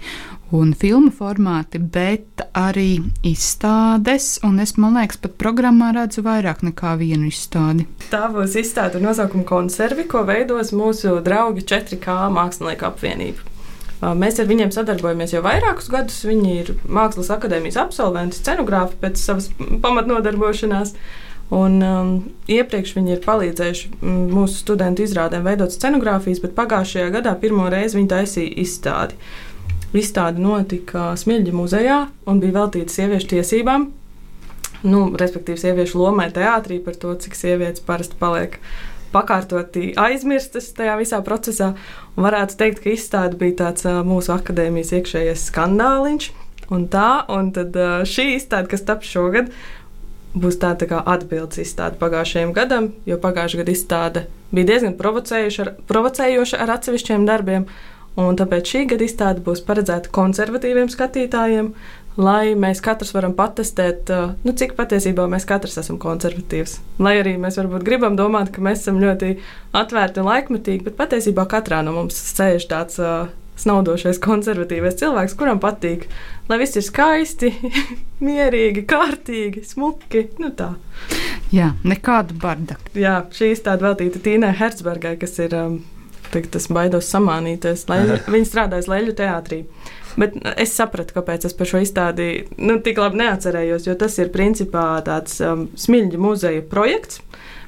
un 0.56 0.72
filmu 0.78 1.12
formāti, 1.12 1.80
bet 1.80 2.44
arī 2.58 3.02
izstādes. 3.28 4.38
Un 4.48 4.62
es, 4.64 4.76
man 4.80 4.98
liekas, 4.98 5.20
pat 5.24 5.36
programmā 5.40 5.92
redzu 5.96 6.24
vairāk 6.26 6.64
nekā 6.68 6.96
vienu 7.00 7.28
izstādi. 7.30 7.86
Tā 8.12 8.26
būs 8.34 8.56
izstāde 8.60 9.00
ar 9.00 9.06
nosaukumu 9.10 9.46
konservi, 9.48 10.08
ko 10.10 10.24
veidos 10.28 10.74
mūsu 10.76 11.20
draugi 11.24 11.68
4K 11.68 12.18
mākslinieku 12.36 12.90
apvienība. 12.90 13.54
Mēs 13.98 14.38
ar 14.40 14.50
viņiem 14.50 14.72
sadarbojamies 14.74 15.34
jau 15.34 15.44
vairākus 15.46 15.88
gadus. 15.90 16.20
Viņi 16.28 16.52
ir 16.62 16.76
Mākslas 16.86 17.32
akadēmijas 17.34 17.80
absolventi, 17.82 18.38
scenogrāfi 18.38 19.00
pēc 19.02 19.18
savas 19.22 19.50
pamatnodarbošanās. 19.58 20.94
Un, 21.48 21.78
um, 21.80 22.10
iepriekš 22.52 22.92
viņi 22.98 23.14
ir 23.16 23.22
palīdzējuši 23.24 23.92
mūsu 24.04 24.58
studentu 24.66 25.06
izrādēm 25.06 25.46
veidot 25.48 25.72
scenogrāfijas, 25.72 26.42
bet 26.44 26.58
pagājušajā 26.58 27.12
gadā 27.14 27.32
pirmo 27.40 27.70
reizi 27.72 27.96
viņi 27.96 28.12
taisīja 28.12 28.58
izstādi. 28.66 29.16
Izstāde 29.96 30.44
notika 30.44 31.14
Smilģa 31.16 31.54
muzejā 31.56 32.02
un 32.28 32.42
bija 32.44 32.58
veltīta 32.60 32.92
sieviešu 32.92 33.32
tiesībām, 33.32 33.88
nu, 34.84 35.06
respektīvi, 35.18 35.62
sieviešu 35.62 36.02
lomai 36.02 36.28
teātrī 36.36 36.82
par 36.84 37.00
to, 37.00 37.16
cik 37.16 37.40
sievietes 37.40 37.86
parasti 37.88 38.20
paliek 38.20 38.60
pakārtoti 39.14 39.94
aizmirstas 39.98 40.74
tajā 40.76 40.98
visā 41.00 41.22
procesā. 41.24 41.72
Un 42.18 42.28
varētu 42.28 42.60
teikt, 42.60 42.84
ka 42.84 42.92
izstāde 42.92 43.40
bija 43.40 43.62
tāds 43.64 43.88
uh, 43.88 44.02
mūsu 44.04 44.34
akadēmijas 44.36 44.92
iekšējais 45.00 45.48
skandāliņš. 45.48 46.30
Un 46.76 46.84
tā, 46.92 47.24
un 47.32 47.54
tad 47.56 47.76
uh, 47.80 48.02
šī 48.04 48.34
izstāde, 48.36 48.68
kas 48.74 48.84
taps 48.84 49.08
šogad, 49.08 49.54
būs 50.42 50.60
tā, 50.62 50.74
tā 50.80 50.88
kā 50.90 51.02
atbildes 51.14 51.62
izstāde 51.64 52.00
pagājušajam 52.02 52.56
gadam, 52.56 52.90
jo 53.10 53.20
pagājušā 53.22 53.62
gada 53.62 53.74
izstāde 53.76 54.26
bija 54.52 54.72
diezgan 54.72 54.98
provocējoša 55.00 55.64
ar, 55.66 55.72
provocējoša 55.90 56.60
ar 56.64 56.76
atsevišķiem 56.78 57.30
darbiem. 57.30 57.70
Tāpēc 58.18 58.72
šī 58.72 58.84
gada 58.90 59.06
izstāde 59.06 59.44
būs 59.46 59.62
paredzēta 59.68 60.10
konservatīviem 60.10 60.88
skatītājiem, 60.90 61.68
lai 62.18 62.56
mēs 62.58 62.82
katrs 62.82 63.14
varam 63.14 63.36
patestēt, 63.38 64.10
nu, 64.42 64.54
cik 64.58 64.74
patiesībā 64.78 65.28
mēs 65.30 65.46
katrs 65.46 65.78
esam 65.84 66.00
konservatīvs. 66.02 66.80
Lai 66.98 67.20
arī 67.20 67.36
mēs 67.38 67.60
varbūt 67.62 67.86
gribam 67.86 68.18
domāt, 68.18 68.50
ka 68.56 68.64
mēs 68.66 68.82
esam 68.82 68.98
ļoti 69.04 69.36
atvērti 69.78 70.24
un 70.24 70.32
laikmetīgi, 70.32 70.88
bet 70.88 70.98
patiesībā 70.98 71.46
katrā 71.52 71.84
no 71.86 71.94
mums 72.00 72.18
sēž 72.34 72.66
tāds 72.72 72.98
snaudošais 73.58 74.20
konservatīvais 74.24 74.98
cilvēks, 75.00 75.36
kuram 75.38 75.62
patīk, 75.64 76.08
lai 76.50 76.60
viss 76.62 76.78
ir 76.78 76.86
skaisti, 76.86 77.52
mierīgi, 78.28 78.86
kārtīgi, 78.90 79.66
smuki. 79.68 80.28
Nu 80.42 80.52
tā. 80.58 80.74
Jā, 81.54 81.74
nekāda 81.88 82.36
barda. 82.38 82.78
Jā, 82.98 83.22
šī 83.34 83.54
izstāde 83.54 83.88
veltīta 83.88 84.22
Tīnai 84.24 84.54
Herzbergai, 84.58 85.16
kas 85.22 85.38
ir 85.44 85.56
um, 85.58 85.78
es 86.36 86.68
baidos 86.74 87.10
samānīties. 87.14 87.86
Viņa 88.34 88.50
strādājas 88.50 88.90
Leļu 88.92 89.16
teātrī. 89.18 89.64
Bet 90.18 90.34
es 90.58 90.74
sapratu, 90.74 91.14
kāpēc 91.14 91.46
es 91.46 91.54
par 91.54 91.70
šo 91.70 91.80
izstādi 91.84 92.48
nu, 92.58 92.80
tik 92.82 92.98
labi 92.98 93.22
neatcerējos, 93.22 93.86
jo 93.86 93.94
tas 94.00 94.18
ir 94.18 94.34
principā 94.34 94.98
tāds 95.06 95.38
um, 95.46 95.68
smilģa 95.78 96.22
muzeja 96.22 96.64
projekts. 96.66 97.22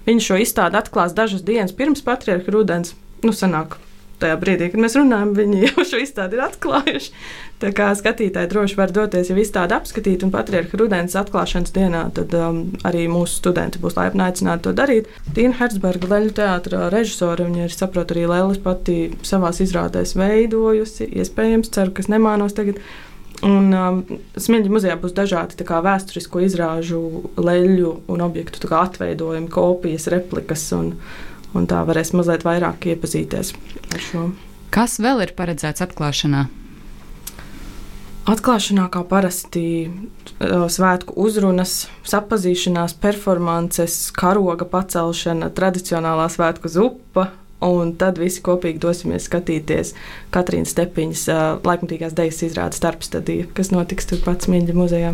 Viņš 0.07 0.31
šo 0.31 0.39
izstādi 0.41 0.79
atklās 0.79 1.13
dažas 1.13 1.43
dienas 1.45 1.75
pirms 1.77 2.01
patriarcha 2.01 2.49
rudens. 2.55 2.95
Nu, 3.21 3.35
sanāk, 3.35 3.77
tajā 4.21 4.37
brīdī, 4.39 4.69
kad 4.73 4.81
mēs 4.83 4.97
runājam, 4.99 5.33
viņi 5.37 5.61
jau 5.67 5.85
šo 5.87 6.01
izstādi 6.03 6.37
ir 6.37 6.43
atklājuši. 6.45 7.13
Tā 7.59 7.73
kā 7.75 7.89
skatītāji 7.97 8.47
droši 8.53 8.77
var 8.79 8.93
doties 8.95 9.31
jau 9.31 9.35
izstādi 9.41 9.75
apskatīt, 9.75 10.23
un 10.23 10.31
patriarcha 10.31 10.79
rudens 10.79 11.17
atklāšanas 11.19 11.73
dienā 11.75 12.05
tad 12.15 12.31
um, 12.39 12.61
arī 12.87 13.07
mūsu 13.11 13.41
studenti 13.41 13.81
būs 13.83 13.97
laipni 13.97 14.23
aicināti 14.29 14.67
to 14.67 14.75
darīt. 14.77 15.09
Tīna 15.35 15.57
Herzberga 15.59 16.13
leļu 16.13 16.33
teātra 16.39 16.87
režisore, 16.93 17.49
viņa 17.49 17.67
ir, 17.67 17.75
saprot, 17.75 18.15
arī 18.15 18.29
Lēlis 18.31 18.63
pati 18.63 18.97
savās 19.27 19.59
izrādēs 19.65 20.15
veidojusi, 20.19 21.09
iespējams, 21.19 21.73
ceru, 21.75 21.95
ka 21.95 22.05
es 22.05 22.11
nemānos 22.11 22.55
tagad. 22.55 22.79
Un 23.45 23.71
um, 23.71 23.99
Smilģa 24.35 24.71
muzejā 24.71 24.95
būs 24.99 25.13
dažādi 25.15 25.63
kā, 25.67 25.79
vēsturisko 25.83 26.41
izrāžu, 26.43 27.01
leļu 27.39 27.93
un 28.11 28.23
objektu 28.25 28.67
atveidojumi, 28.75 29.47
kopijas, 29.51 30.09
replikas. 30.11 30.65
Un, 30.75 30.93
un 31.57 31.67
tā 31.69 31.81
varēs 31.87 32.13
mazliet 32.17 32.45
vairāk 32.47 32.89
iepazīties 32.93 33.53
ar 33.93 34.03
šo. 34.03 34.29
Kas 34.73 34.99
vēl 35.01 35.23
ir 35.25 35.33
paredzēts 35.37 35.81
atklāšanā? 35.85 36.45
Atklāšanā 38.29 38.85
kā 38.93 39.01
parasti 39.09 39.63
svētku 40.39 41.15
uzrunas, 41.17 41.87
sapazīšanās, 42.05 42.93
performances, 43.01 43.95
karoga 44.13 44.67
pacelšana, 44.69 45.49
tradicionālā 45.57 46.27
svētku 46.29 46.69
zupa. 46.69 47.31
Un 47.65 47.89
tad 47.99 48.21
visi 48.21 48.39
kopīgi 48.39 48.79
dosimies 48.79 49.25
skatīties 49.27 49.89
Katrīnas 50.31 50.71
Stepiņas 50.71 51.25
laikmatīgās 51.67 52.13
dejas 52.15 52.39
izrādes 52.47 52.79
starpstadiju, 52.79 53.49
kas 53.57 53.73
notiks 53.73 54.07
turpat 54.07 54.45
Smilģa 54.47 54.77
muzejā. 54.77 55.09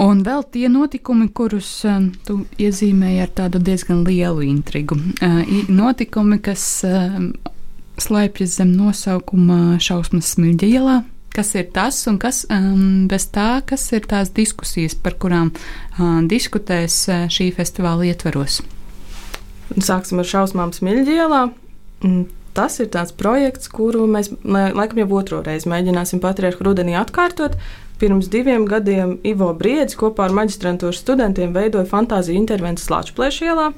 Un 0.00 0.22
vēl 0.24 0.44
tie 0.48 0.68
notikumi, 0.72 1.26
kurus 1.36 1.68
um, 1.84 2.08
tu 2.24 2.38
iezīmēji 2.60 3.22
ar 3.26 3.32
tādu 3.36 3.60
diezgan 3.60 4.04
lielu 4.06 4.46
intrigu. 4.46 4.96
Uh, 5.20 5.42
notikumi, 5.68 6.38
kas 6.40 6.64
um, 6.88 7.32
slēpjas 8.00 8.56
zem 8.62 8.72
nosaukuma 8.72 9.76
šausmas 9.82 10.32
smilģa 10.32 10.70
ielā. 10.70 10.98
Kas 11.32 11.54
ir 11.56 11.68
tas 11.72 11.96
un 12.08 12.18
kas 12.20 12.42
um, 12.52 13.04
bez 13.08 13.28
tā, 13.32 13.62
kas 13.68 13.84
ir 13.92 14.08
tās 14.08 14.32
diskusijas, 14.32 14.96
par 14.96 15.16
kurām 15.20 15.52
uh, 15.52 16.20
diskutēs 16.28 16.96
uh, 17.08 17.24
šī 17.32 17.50
festivāla 17.56 18.08
ietveros? 18.08 18.62
Sāksim 19.76 20.20
ar 20.20 20.28
šausmām 20.28 20.72
smilģa 20.76 21.18
ielā. 21.20 21.42
Mm, 22.04 22.26
tas 22.56 22.78
ir 22.82 22.90
tāds 22.92 23.14
projekts, 23.16 23.70
kuru 23.72 24.06
mēs 24.10 24.30
laikam 24.44 25.02
jau 25.02 25.08
otro 25.18 25.42
reizi 25.44 25.70
mēģināsim 25.72 26.22
patriarhu 26.22 26.68
rudenī 26.68 26.96
atkārtot. 27.00 27.56
Pirms 28.02 28.26
diviem 28.32 28.64
gadiem 28.66 29.18
Ivo 29.22 29.52
Briedis 29.54 29.94
kopā 29.98 30.26
ar 30.26 30.34
maģistrantūras 30.34 31.02
studentiem 31.04 31.52
veidoja 31.54 31.86
fantāziju 31.86 32.40
intervenciju 32.40 32.96
Latvijas 32.96 33.38
ielā. 33.44 33.68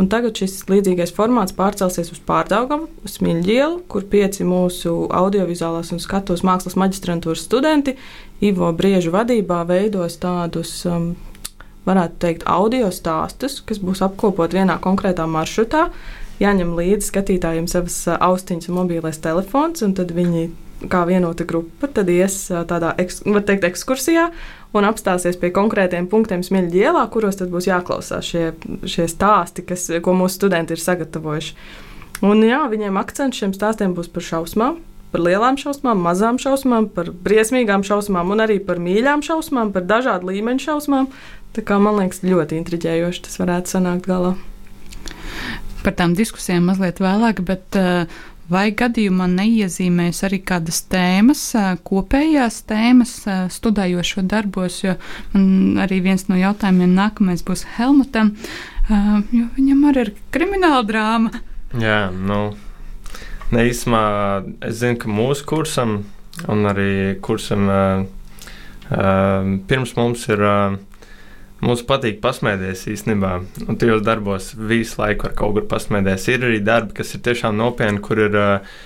Un 0.00 0.08
tagad 0.08 0.38
šis 0.38 0.62
līdzīgais 0.70 1.10
formāts 1.12 1.52
pārcelsies 1.52 2.08
uz 2.14 2.20
Pārdaugavu, 2.24 2.86
uz 3.04 3.18
Smilģielu, 3.18 3.82
kur 3.90 4.06
pieci 4.08 4.46
mūsu 4.48 4.94
audiovizuālās 5.12 5.90
un 5.92 6.00
skatuves 6.00 6.44
mākslas 6.46 6.78
maģistrantūras 6.80 7.42
studenti 7.44 7.98
Ivo 8.40 8.70
Briežu 8.72 9.12
vadībā 9.12 9.58
veidos 9.68 10.16
tādus, 10.22 10.72
um, 10.88 11.10
varētu 11.84 12.16
teikt, 12.22 12.46
audio 12.48 12.88
stāstus, 12.94 13.58
kas 13.66 13.82
būs 13.82 14.00
apkopot 14.06 14.56
vienā 14.56 14.78
konkrētā 14.80 15.26
maršrutā. 15.28 15.90
Jāņem 16.40 16.72
līdzi 16.78 17.10
skatītājiem 17.10 17.68
savas 17.68 18.02
austiņas 18.16 18.70
un 18.70 18.78
mobilais 18.78 19.20
telefons, 19.20 19.84
un 19.84 19.92
tad 19.98 20.14
viņi 20.16 20.48
kā 20.88 21.02
vienota 21.08 21.44
grupa, 21.44 21.90
tad 21.92 22.08
ies 22.08 22.46
tādā 22.68 22.94
eks, 23.00 23.20
teikt, 23.24 23.66
ekskursijā 23.68 24.30
un 24.76 24.86
apstāsies 24.88 25.38
pie 25.40 25.50
konkrētiem 25.52 26.08
punktiem 26.08 26.44
Smilģa 26.46 26.84
ielā, 26.86 27.04
kuros 27.12 27.40
tad 27.40 27.50
būs 27.52 27.68
jāklausās 27.68 28.24
šie, 28.32 28.50
šie 28.88 29.08
stāsti, 29.10 29.66
kas, 29.66 29.88
ko 30.00 30.14
mūsu 30.16 30.40
studenti 30.40 30.76
ir 30.76 30.82
sagatavojuši. 30.82 31.56
Un 32.24 32.44
jā, 32.44 32.62
viņiem 32.70 33.00
akcents 33.00 33.40
šiem 33.40 33.52
stāstiem 33.56 33.92
būs 33.96 34.10
par 34.12 34.24
šausmām, 34.24 34.78
par 35.12 35.24
lielām 35.24 35.58
šausmām, 35.60 36.02
mazām 36.04 36.38
šausmām, 36.40 36.90
par 36.94 37.10
briesmīgām 37.24 37.84
šausmām 37.86 38.32
un 38.32 38.44
arī 38.44 38.60
par 38.64 38.80
mīļām 38.82 39.24
šausmām, 39.26 39.72
par 39.74 39.88
dažādu 39.88 40.32
līmeņu 40.32 40.66
šausmām. 40.68 41.10
Tā 41.56 41.64
kā 41.66 41.80
man 41.82 41.98
liekas, 41.98 42.22
ļoti 42.22 42.60
intriģējoši 42.60 43.26
tas 43.26 43.40
varētu 43.42 43.74
sanākt 43.74 44.06
galā. 44.06 44.36
Par 45.80 45.96
tām 45.96 46.12
diskusijām 46.18 46.66
mazliet 46.68 47.00
vēlāk, 47.00 47.40
bet 47.46 47.78
uh, 47.80 48.20
vai 48.50 48.70
gadījumā 48.76 49.28
neiezīmēs 49.30 50.24
arī 50.26 50.40
kādas 50.46 50.82
tēmas, 50.90 51.42
kopējās 51.86 52.62
tēmas, 52.68 53.14
studējot 53.54 54.10
šo 54.10 54.24
darbos, 54.26 54.80
jo 54.84 54.96
man 55.34 55.78
arī 55.84 56.00
viens 56.04 56.26
no 56.28 56.38
jautājumiem 56.38 56.96
nākamais 56.96 57.44
būs 57.46 57.66
Helmutam, 57.76 58.34
jo 58.90 59.46
viņam 59.56 59.86
arī 59.92 60.06
ir 60.08 60.12
krimināla 60.34 60.82
drāma. 60.88 61.42
Jā, 61.78 62.08
nu, 62.10 62.40
neizmā, 63.54 64.04
es 64.66 64.80
zinu, 64.82 64.98
ka 64.98 65.12
mūsu 65.12 65.46
kursam 65.46 66.00
un 66.50 66.70
arī 66.70 67.18
kursam 67.22 67.68
pirms 68.90 69.94
mums 69.94 70.26
ir 70.32 70.42
Mums 71.60 71.82
patīk 71.84 72.22
pasmēties 72.24 72.86
īstenībā, 72.88 73.34
un 73.68 73.76
tajos 73.80 74.00
darbos 74.04 74.52
visu 74.56 74.96
laiku 75.02 75.26
var 75.26 75.34
kaut 75.36 75.58
kur 75.58 75.66
pasmēties. 75.68 76.28
Ir 76.32 76.46
arī 76.48 76.60
darbi, 76.64 76.94
kas 76.96 77.12
ir 77.12 77.20
tiešām 77.26 77.58
nopietni, 77.58 78.00
kur 78.04 78.22
ir, 78.24 78.38
uh, 78.40 78.78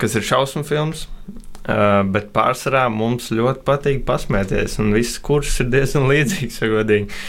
kas 0.00 0.16
ir 0.18 0.26
šausmu 0.26 0.64
filmas, 0.66 1.04
uh, 1.06 2.02
bet 2.10 2.32
pārsvarā 2.34 2.88
mums 2.90 3.30
ļoti 3.30 3.62
patīk 3.68 4.02
pasmēties, 4.10 4.80
un 4.82 4.90
viss 4.96 5.22
kurs 5.22 5.60
ir 5.62 5.70
diezgan 5.70 6.08
līdzīgs, 6.12 6.58
ja 6.64 6.72
godīgi. 6.74 7.22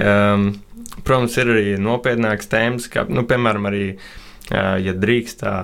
Um, 0.00 0.48
protams, 1.06 1.38
ir 1.38 1.54
arī 1.54 1.66
nopietnākas 1.78 2.50
tēmas, 2.50 2.90
kā, 2.90 3.06
nu, 3.06 3.22
piemēram, 3.30 3.70
arī, 3.70 3.84
uh, 3.94 4.74
ja 4.82 4.98
drīkst 5.06 5.44
tā 5.46 5.58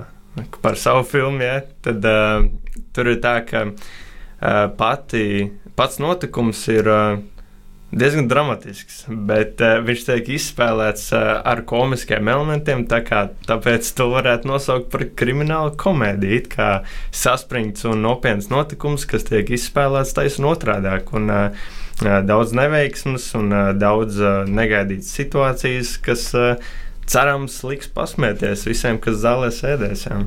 par 0.63 0.79
savu 0.79 1.03
filmu, 1.09 1.43
ja, 1.43 1.65
tad 1.83 2.07
uh, 2.07 2.47
tur 2.95 3.11
ir 3.11 3.19
tā, 3.25 3.41
ka 3.49 3.73
uh, 3.73 4.67
pati, 4.79 5.49
pats 5.75 5.99
notikums 5.99 6.69
ir. 6.71 6.95
Uh, 6.95 7.25
diezgan 7.97 8.29
dramatisks, 8.31 9.05
bet 9.29 9.63
uh, 9.65 9.79
viņš 9.87 10.05
tiek 10.09 10.31
izspēlēts 10.37 11.09
uh, 11.17 11.25
ar 11.47 11.63
komiskiem 11.69 12.29
elementiem. 12.33 12.85
Tā 12.91 13.01
kā, 13.07 13.23
tāpēc 13.49 13.89
to 13.97 14.11
varētu 14.13 14.51
nosaukt 14.51 14.91
par 14.93 15.07
kriminālu 15.19 15.75
komēdiju. 15.81 16.37
It 16.37 16.53
kā 16.53 16.71
saspringts 17.15 17.87
un 17.89 18.05
nopietns 18.05 18.51
notikums, 18.53 19.09
kas 19.09 19.27
tiek 19.29 19.51
izspēlēts 19.57 20.17
taisnīgi 20.17 20.53
otrādāk. 20.53 21.13
Un, 21.17 21.33
uh, 21.33 21.67
Daudz 21.97 22.51
neveiksmes 22.53 23.31
un 23.39 23.47
uh, 23.57 23.71
daudz 23.73 24.19
uh, 24.21 24.43
negaidītas 24.45 25.15
situācijas, 25.17 25.95
kas 26.05 26.27
uh, 26.37 26.59
cerams 27.09 27.63
liks 27.65 27.89
pasmieties 27.89 28.67
visiem, 28.69 28.99
kas 29.01 29.23
zālē 29.23 29.49
sēdēs. 29.55 30.03
Jā. 30.11 30.19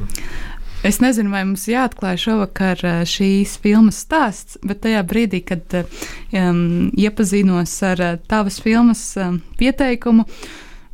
Es 0.83 1.01
nezinu, 1.03 1.27
vai 1.33 1.41
mums 1.43 1.65
jāatklāj 1.67 2.21
šovakar 2.23 2.79
eh, 2.87 3.01
šīs 3.03 3.57
filmas 3.59 3.97
stāsts, 4.05 4.55
bet 4.63 4.79
tajā 4.85 5.01
brīdī, 5.03 5.41
kad 5.43 5.73
um, 5.75 6.87
iepazinos 6.95 7.73
ar 7.83 7.99
uh, 7.99 8.13
tavas 8.31 8.61
filmas 8.63 9.01
um, 9.19 9.41
pieteikumu, 9.59 10.23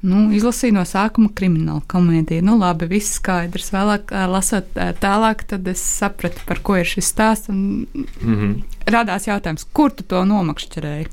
nu, 0.09 0.23
izlasīju 0.33 0.73
no 0.79 0.85
sākuma 0.89 1.29
kriminālu 1.37 1.83
komēdiju. 1.91 2.47
Nu, 2.47 2.55
labi, 2.57 2.87
viss 2.95 3.19
skaidrs. 3.19 3.69
Vēlāk, 3.75 4.09
lasot 4.31 4.71
tālāk, 5.03 5.43
tad 5.51 5.69
es 5.69 5.83
sapratu, 5.85 6.41
par 6.49 6.63
ko 6.65 6.79
ir 6.81 6.89
šis 6.89 7.11
stāsts. 7.13 7.51
Un, 7.53 7.85
mm 7.93 8.07
-hmm. 8.23 8.55
Radās 8.89 9.27
jautājums, 9.27 9.67
kur 9.73 9.93
tu 9.93 10.03
to 10.03 10.23
nomakšķerēji? 10.25 11.05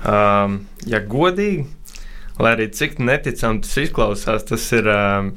Um, 0.00 0.64
ja 0.86 1.00
godīgi, 1.04 1.66
lai 2.38 2.56
arī 2.56 2.70
cik 2.72 2.98
neticami 2.98 3.60
tas 3.60 3.76
izklausās, 3.76 4.48
tas 4.48 4.72
ir. 4.72 4.88
Uh, 4.88 5.30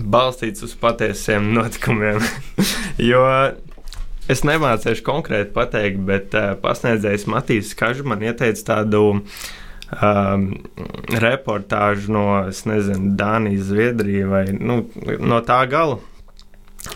balstīts 0.00 0.64
uz 0.66 0.74
patiesiem 0.80 1.50
notikumiem. 1.54 2.22
jo 3.10 3.24
es 4.30 4.44
nemācīšu 4.46 5.04
konkrēti 5.06 5.54
pateikt, 5.56 6.04
bet 6.06 6.36
uh, 6.38 6.52
pasniedzējs 6.62 7.26
Matīs 7.30 7.74
Kažs 7.78 8.06
man 8.06 8.22
ieteica 8.24 8.66
tādu 8.74 9.02
um, 9.18 10.46
reportāžu 11.24 12.14
no, 12.14 12.26
nezinu, 12.46 13.14
Dānijas, 13.18 13.68
Zviedrijas 13.70 14.30
vai 14.30 14.44
nu, 14.54 14.82
no 15.20 15.42
tā 15.46 15.62
gala. 15.70 16.00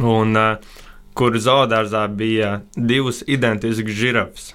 Un, 0.01 0.35
uh, 0.39 0.81
kur 1.15 1.37
zoodārzā 1.39 2.07
bija 2.11 2.59
divas 2.75 3.23
identiskas 3.31 3.95
žirafas. 3.99 4.53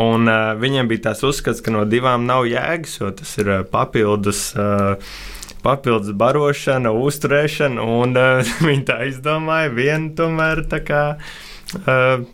Un, 0.00 0.28
uh, 0.30 0.54
viņiem 0.56 0.88
bija 0.88 1.10
tas 1.10 1.24
uzskats, 1.26 1.60
ka 1.64 1.72
no 1.74 1.84
divām 1.88 2.24
nav 2.28 2.46
jēgas, 2.48 3.00
jo 3.00 3.10
tas 3.16 3.32
ir 3.42 3.50
uh, 3.50 3.64
papildus 3.68 4.50
uh, 4.54 5.12
papildus 5.64 6.14
barošana, 6.16 6.92
uzturēšana, 6.92 7.84
un 7.84 8.16
uh, 8.18 8.52
viņi 8.68 8.86
tā 8.88 9.00
izdomāja 9.10 9.72
vienu 9.74 10.14
tomēr 10.18 10.64
tā 10.70 10.82
kā. 10.86 11.04
Uh, 11.70 12.24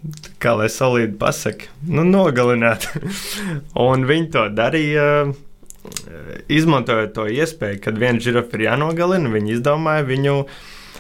kā 0.41 0.55
lai 0.57 0.71
solīdi 0.73 1.13
pasakā, 1.21 1.69
nu, 1.93 2.07
nogalināt. 2.09 2.87
un 3.89 4.07
viņi 4.09 4.31
to 4.33 4.47
darīja, 4.57 5.11
uh, 5.27 6.39
izmantojot 6.49 7.13
to 7.19 7.27
iespēju, 7.29 7.83
kad 7.85 8.01
viena 8.01 8.23
žirafa 8.23 8.57
ir 8.57 8.65
jānogalina. 8.71 9.35
Viņi 9.35 9.59
izdomāja 9.59 10.07
viņu 10.09 10.39
uh, 10.39 10.57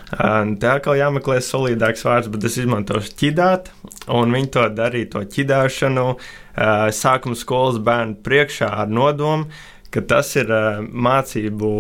Tā 0.07 0.75
kā 0.83 0.95
jāmeklē 0.95 1.41
solidāks 1.43 2.05
vārds, 2.07 2.29
bet 2.31 2.45
es 2.47 2.57
izmantošu 2.63 3.11
ķidāt, 3.19 3.73
un 4.07 4.31
viņi 4.31 4.51
to 4.55 4.67
darīja, 4.71 5.09
to 5.17 5.23
ķidāšanu, 5.35 6.05
sākuma 6.95 7.35
skolas 7.35 7.81
bērnu 7.83 8.21
priekšā 8.23 8.69
ar 8.85 8.87
nodomu, 8.87 9.51
ka 9.97 10.05
tas 10.13 10.35
ir 10.37 10.53
uh, 10.53 10.83
mācību 10.85 11.71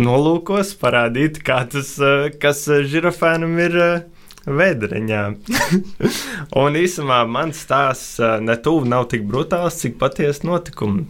nolūkos 0.00 0.72
parādīt, 0.80 1.42
tas, 1.44 1.90
uh, 2.00 2.30
kas 2.40 2.64
žirafēnam 2.88 3.58
ir. 3.66 3.82
Vēdriņā. 4.48 5.22
un 6.62 6.76
īsumā 6.80 7.18
mans 7.28 7.58
stāsts 7.66 8.14
ne 8.40 8.54
tuvu 8.64 8.86
nav 8.88 9.10
tik 9.12 9.26
brutāls, 9.28 9.76
cik 9.82 9.98
patiesi 10.00 10.46
notikumi. 10.48 11.04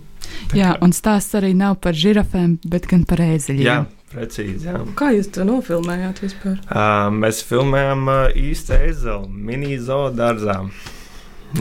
Tā 0.50 0.58
jā, 0.58 0.72
un 0.82 0.90
stāsts 0.96 1.36
arī 1.38 1.52
nav 1.54 1.76
par 1.84 1.94
žirafēm, 1.94 2.56
bet 2.66 2.88
gan 2.90 3.04
par 3.06 3.22
ēzeļiem. 3.22 3.62
Jā, 3.62 3.78
precīzi. 4.10 4.66
Jā. 4.66 4.80
Kā 4.98 5.12
jūs 5.14 5.30
to 5.34 5.46
nofilmējāt 5.46 6.22
vispār? 6.24 6.58
Uh, 6.66 7.08
mēs 7.14 7.44
filmējām 7.46 8.10
uh, 8.10 8.20
īstu 8.34 8.74
ezeli, 8.78 9.30
mini 9.30 9.78
zoodārzā. 9.78 10.60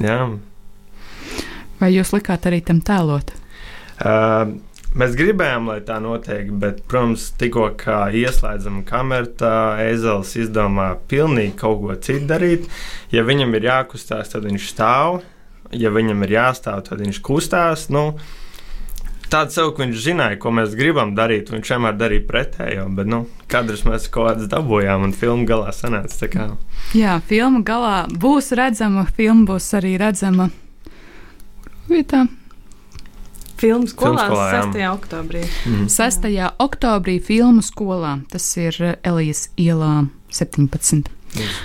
Jā. 0.01 0.21
Vai 1.77 1.93
jūs 1.93 2.15
likāt 2.15 2.49
arī 2.49 2.63
tam 2.65 2.81
tēlot? 2.81 3.36
Uh, 3.97 4.57
Mēs 4.97 5.13
gribējām, 5.13 5.67
lai 5.69 5.81
tā 5.85 5.99
notiek, 6.01 6.47
bet, 6.57 6.79
protams, 6.89 7.27
tikko 7.37 7.67
ieslēdzam 8.17 8.79
kameru, 8.87 9.27
tā 9.37 9.83
ezels 9.83 10.31
izdomā 10.39 10.93
pilnīgi 11.11 11.53
kaut 11.59 11.83
ko 11.83 11.97
citu 12.01 12.25
darīt. 12.31 12.65
Ja 13.13 13.21
viņam 13.27 13.53
ir 13.59 13.67
jākustās, 13.67 14.31
tad 14.31 14.47
viņš 14.47 14.69
stāv. 14.71 15.19
Ja 15.75 15.91
viņam 15.93 16.23
ir 16.25 16.33
jāstāv, 16.37 16.81
tad 16.87 17.03
viņš 17.03 17.19
kustās. 17.21 17.89
Nu, 17.93 18.13
Tāds 19.27 19.57
sev, 19.57 19.73
ka 19.75 19.83
viņš 19.83 19.97
zināja, 19.99 20.37
ko 20.39 20.53
mēs 20.55 20.71
gribam 20.79 21.09
darīt. 21.11 21.49
Viņš 21.51 21.71
vienmēr 21.73 21.97
darīja 21.99 22.23
pretējo, 22.29 22.85
bet 22.95 23.09
nu, 23.11 23.25
kadrus 23.51 23.83
mēs 23.83 24.07
kaut 24.07 24.29
kādas 24.29 24.47
dabūjām, 24.53 25.03
un 25.03 25.11
filma 25.11 25.43
galā 25.49 25.73
sanāca. 25.75 26.29
Kā. 26.31 26.45
Jā, 26.95 27.17
filma 27.27 27.59
galā 27.67 27.97
būs 28.07 28.53
redzama, 28.55 29.03
filma 29.19 29.43
būs 29.51 29.67
arī 29.75 29.97
redzama 29.99 30.47
vietā. 31.91 32.23
Filmu 33.57 33.89
skolā 33.89 34.27
Filmskolā, 34.27 34.49
jā. 34.53 34.65
6. 34.67 34.83
oktobrī. 34.91 35.45
Mm. 35.65 35.87
6. 35.89 36.27
oktobrī 36.61 37.17
filmu 37.23 37.63
skolā. 37.65 38.17
Tas 38.31 38.45
ir 38.59 38.77
eh, 38.83 38.99
Elijas 39.07 39.47
ielā 39.57 40.07
17. 40.33 41.09
Yes. 41.37 41.57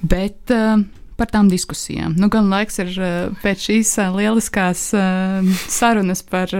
Bet 0.00 0.52
uh, 0.54 0.80
par 1.20 1.28
tām 1.28 1.50
diskusijām. 1.52 2.14
Nu, 2.16 2.30
gan 2.32 2.48
laiks 2.52 2.80
ir 2.80 2.94
uh, 2.96 3.10
pēc 3.42 3.66
šīs 3.68 3.92
lieliskās 4.16 4.86
sarunas 5.68 6.24
par 6.24 6.54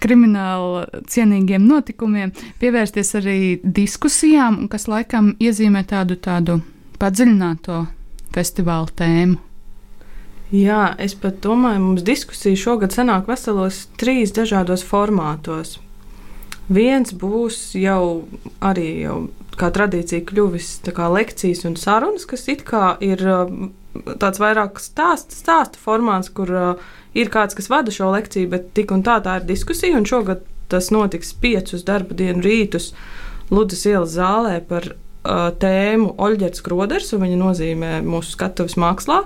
kriminālu 0.00 0.86
cienīgiem 1.10 1.68
notikumiem 1.68 2.32
pievērsties 2.62 3.14
arī 3.20 3.38
diskusijām, 3.60 4.62
un 4.64 4.72
kas 4.72 4.88
laikam 4.88 5.34
iezīmē 5.36 5.84
tādu, 5.90 6.16
tādu 6.16 6.62
padziļināto 7.00 7.84
festivāla 8.32 8.88
tēmu. 8.96 9.49
Jā, 10.50 10.96
es 10.98 11.14
pat 11.14 11.38
domāju, 11.44 11.78
mums 11.84 12.02
diskusija 12.02 12.58
šogad 12.58 12.94
sanāk 12.94 13.28
veselos 13.30 13.84
trīs 14.00 14.32
dažādos 14.34 14.82
formātos. 14.82 15.76
Viens 16.70 17.12
būs 17.14 17.76
jau 17.78 18.26
arī 18.62 18.88
jau 19.04 19.18
kā 19.58 19.68
tradīcija 19.74 20.24
kļuvis 20.26 20.72
kā 20.96 21.06
lekcijas 21.10 21.62
un 21.68 21.76
sarunas, 21.78 22.26
kas 22.26 22.48
it 22.50 22.64
kā 22.66 22.96
ir 23.02 23.22
tāds 24.22 24.42
vairāk 24.42 24.78
stāstu, 24.82 25.38
stāstu 25.38 25.78
formāts, 25.82 26.30
kur 26.34 26.50
uh, 26.50 26.90
ir 27.14 27.30
kāds, 27.30 27.56
kas 27.58 27.70
vada 27.70 27.94
šo 27.94 28.10
lekciju, 28.14 28.50
bet 28.50 28.70
tik 28.74 28.94
un 28.94 29.02
tā 29.06 29.18
tā 29.22 29.40
ir 29.40 29.48
diskusija, 29.48 29.98
un 29.98 30.06
šogad 30.06 30.42
tas 30.70 30.90
notiks 30.94 31.34
piecus 31.42 31.86
darba 31.86 32.14
dienu 32.14 32.42
rītus 32.46 32.92
Ludas 33.50 33.82
ielas 33.82 34.12
zālē 34.14 34.60
par 34.62 34.92
uh, 34.92 35.50
tēmu 35.58 36.12
Oļģerts 36.22 36.62
Kroders, 36.62 37.10
un 37.16 37.24
viņa 37.24 37.38
nozīmē 37.40 37.94
mūsu 38.06 38.36
skatuves 38.36 38.78
mākslā. 38.78 39.24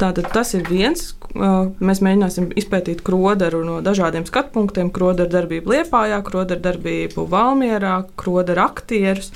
Tātad 0.00 0.30
tas 0.32 0.54
ir 0.56 0.64
viens. 0.64 1.12
Mēs 1.30 2.00
mēģināsim 2.02 2.50
izpētīt 2.58 3.04
kroderu 3.06 3.60
no 3.66 3.78
dažādiem 3.84 4.24
skatu 4.26 4.54
punktiem. 4.56 4.90
Kroderu 4.94 5.30
darbību 5.30 5.74
Liepājā, 5.74 6.22
kroderu 6.26 6.64
darbību 6.64 7.26
Valmierā, 7.30 8.00
kroderu 8.18 8.64
aktierus, 8.64 9.30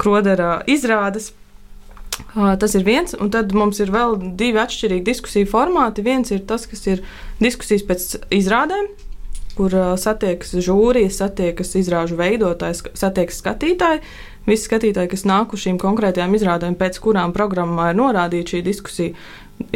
kroderu 0.00 0.58
izrādes. 0.70 1.32
Tas 2.34 2.74
ir 2.76 2.84
viens, 2.84 3.16
un 3.16 3.32
tad 3.32 3.54
mums 3.56 3.80
ir 3.80 3.90
vēl 3.94 4.18
divi 4.36 4.60
atšķirīgi 4.60 5.06
diskusiju 5.08 5.48
formāti. 5.48 6.04
Viens 6.04 6.28
ir 6.34 6.44
tas, 6.46 6.66
kas 6.68 6.84
ir 6.90 7.00
diskusijas 7.40 7.86
pēc 7.88 8.10
izrādēm, 8.36 8.90
kur 9.56 9.72
satiekas 10.00 10.52
žūrijas, 10.62 11.16
satiekas 11.22 11.72
izrāžu 11.80 12.20
veidotājs, 12.20 12.84
satiekas 12.98 13.40
skatītāji. 13.40 14.04
Visi 14.46 14.68
skatītāji, 14.68 15.10
kas 15.12 15.26
nāk 15.28 15.52
uz 15.52 15.64
šīm 15.64 15.76
konkrētajām 15.80 16.32
izrādēm, 16.36 16.76
pēc 16.80 16.96
kurām 17.04 17.34
programmā 17.36 17.90
ir 17.90 17.98
norādīta 17.98 18.54
šī 18.54 18.62
diskusija, 18.64 19.16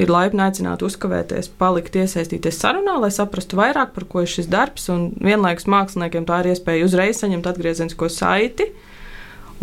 ir 0.00 0.10
laipni 0.10 0.42
aicināti 0.46 0.86
uzkavēties, 0.86 1.50
palikt 1.60 1.96
iesaistīties 1.98 2.58
sarunā, 2.60 2.96
lai 3.02 3.10
saprastu 3.14 3.58
vairāk, 3.60 3.92
par 3.94 4.06
ko 4.10 4.24
ir 4.24 4.30
šis 4.30 4.48
darbs. 4.50 4.88
Un 4.92 5.10
vienlaikus 5.22 5.68
māksliniekiem 5.70 6.26
tā 6.28 6.42
ir 6.42 6.52
iespēja 6.54 6.88
uzreiz 6.88 7.20
saņemt 7.22 7.48
atgriezenisko 7.50 8.10
saiti. 8.12 8.70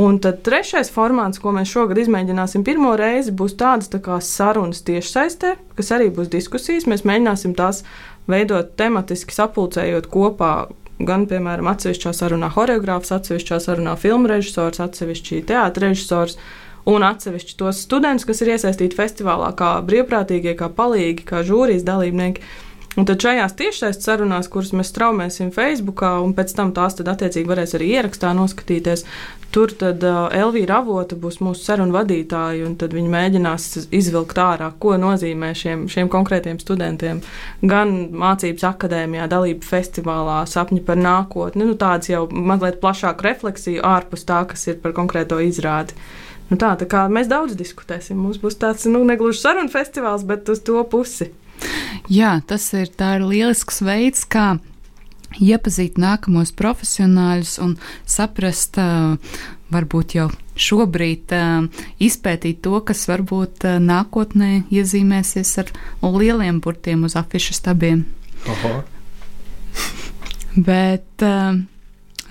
Un 0.01 0.17
tad 0.23 0.39
trešais 0.45 0.89
formāts, 0.93 1.41
ko 1.41 1.51
mēs 1.53 1.69
šogad 1.69 1.99
izmēģināsim 1.99 2.63
pirmo 2.65 2.93
reizi, 2.97 3.33
būs 3.35 3.57
tādas 3.59 3.91
tā 3.91 3.99
kā 4.03 4.21
sarunas 4.23 4.81
tiešsaistē, 4.87 5.57
kas 5.77 5.91
arī 5.93 6.07
būs 6.15 6.31
diskusijas. 6.31 6.87
Mēs 6.89 7.03
mēģināsim 7.05 7.53
tās 7.57 7.83
veidot 8.31 8.71
tematiski, 8.79 9.35
sapulcējot 9.35 10.07
kopā. 10.11 10.53
Gan, 11.01 11.23
piemēram, 11.25 11.65
atsevišķā 11.71 12.11
sarunā 12.13 12.51
choreogrāfs, 12.53 13.09
atsevišķā 13.15 13.57
sarunā 13.63 13.95
filmu 13.97 14.29
režisors, 14.29 14.77
atsevišķi 14.83 15.39
teātris 15.49 15.87
režisors 15.87 16.37
un 16.89 17.05
atsevišķi 17.05 17.57
tos 17.59 17.83
studentus, 17.85 18.27
kas 18.29 18.41
ir 18.41 18.55
iesaistīti 18.55 18.97
festivālā, 18.97 19.51
kā 19.57 19.77
brīvprātīgie, 19.85 20.55
kā 20.59 20.71
palīgi, 20.73 21.27
kā 21.27 21.45
žūrijas 21.47 21.87
dalībnieki. 21.87 22.43
Un 22.99 23.05
tad 23.07 23.23
šajās 23.23 23.53
tiešsaistes 23.55 24.03
sarunās, 24.03 24.49
kuras 24.51 24.73
mēs 24.75 24.89
straumēsim 24.91 25.53
Facebook, 25.55 26.01
un 26.03 26.33
pēc 26.35 26.51
tam 26.57 26.73
tās 26.75 26.97
attiecīgi 26.99 27.47
varēs 27.47 27.77
arī 27.77 27.93
ierakstā 27.93 28.33
noskatīties, 28.35 29.05
tur 29.55 29.71
tad 29.79 30.03
uh, 30.03 30.25
Elvīra 30.35 30.81
Avota 30.81 31.15
būs 31.19 31.39
mūsu 31.39 31.63
sarunu 31.63 31.95
vadītāja, 31.95 32.65
un 32.67 32.75
tad 32.79 32.91
viņi 32.95 33.13
mēģinās 33.13 33.67
izvilkt 33.95 34.41
ārā, 34.43 34.67
ko 34.83 34.97
nozīmē 34.99 35.53
šiem, 35.55 35.85
šiem 35.91 36.11
konkrētiem 36.11 36.59
studentiem. 36.59 37.21
Gan 37.63 37.93
mācības 38.11 38.67
akadēmijā, 38.73 39.29
dalība 39.31 39.67
festivālā, 39.71 40.41
sapņi 40.51 40.83
par 40.87 40.99
nākotni, 40.99 41.69
nu, 41.69 41.77
tāds 41.79 42.11
jau 42.11 42.25
mazliet 42.31 42.81
plašāk 42.83 43.23
refleksija 43.23 43.87
ārpus 43.87 44.27
tā, 44.27 44.43
kas 44.51 44.67
ir 44.67 44.83
par 44.83 44.95
konkrēto 44.99 45.39
izrādi. 45.43 45.95
Nu 46.51 46.57
tā, 46.59 46.73
tā 46.75 46.87
kā 46.89 47.05
mēs 47.07 47.29
daudz 47.31 47.55
diskutēsim. 47.55 48.19
Mums 48.19 48.41
būs 48.41 48.59
tāds 48.59 48.83
nu, 48.91 49.05
negluži 49.07 49.39
sarunu 49.39 49.71
festivāls, 49.71 50.25
bet 50.27 50.49
uz 50.51 50.59
to 50.67 50.83
pusi. 50.91 51.31
Jā, 52.11 52.41
tas 52.47 52.65
ir, 52.75 52.89
ir 52.91 53.23
lielisks 53.23 53.79
veids, 53.85 54.25
kā 54.27 54.57
iepazīt 55.39 55.95
nākamos 56.01 56.51
profesionāļus 56.59 57.55
un 57.63 57.75
saprast, 58.09 58.79
varbūt 59.71 60.17
jau 60.17 60.27
šobrīd 60.59 61.31
izpētīt 62.03 62.59
to, 62.65 62.81
kas 62.83 63.05
varbūt 63.07 63.63
nākotnē 63.79 64.65
iezīmēsies 64.73 65.53
ar 65.63 65.71
lieliem 66.03 66.59
burtiem 66.59 67.07
uz 67.07 67.15
afišu 67.19 67.55
stabiem. 67.55 68.03
Oho. 68.51 68.81
Bet 70.57 71.23
uh, 71.23 71.61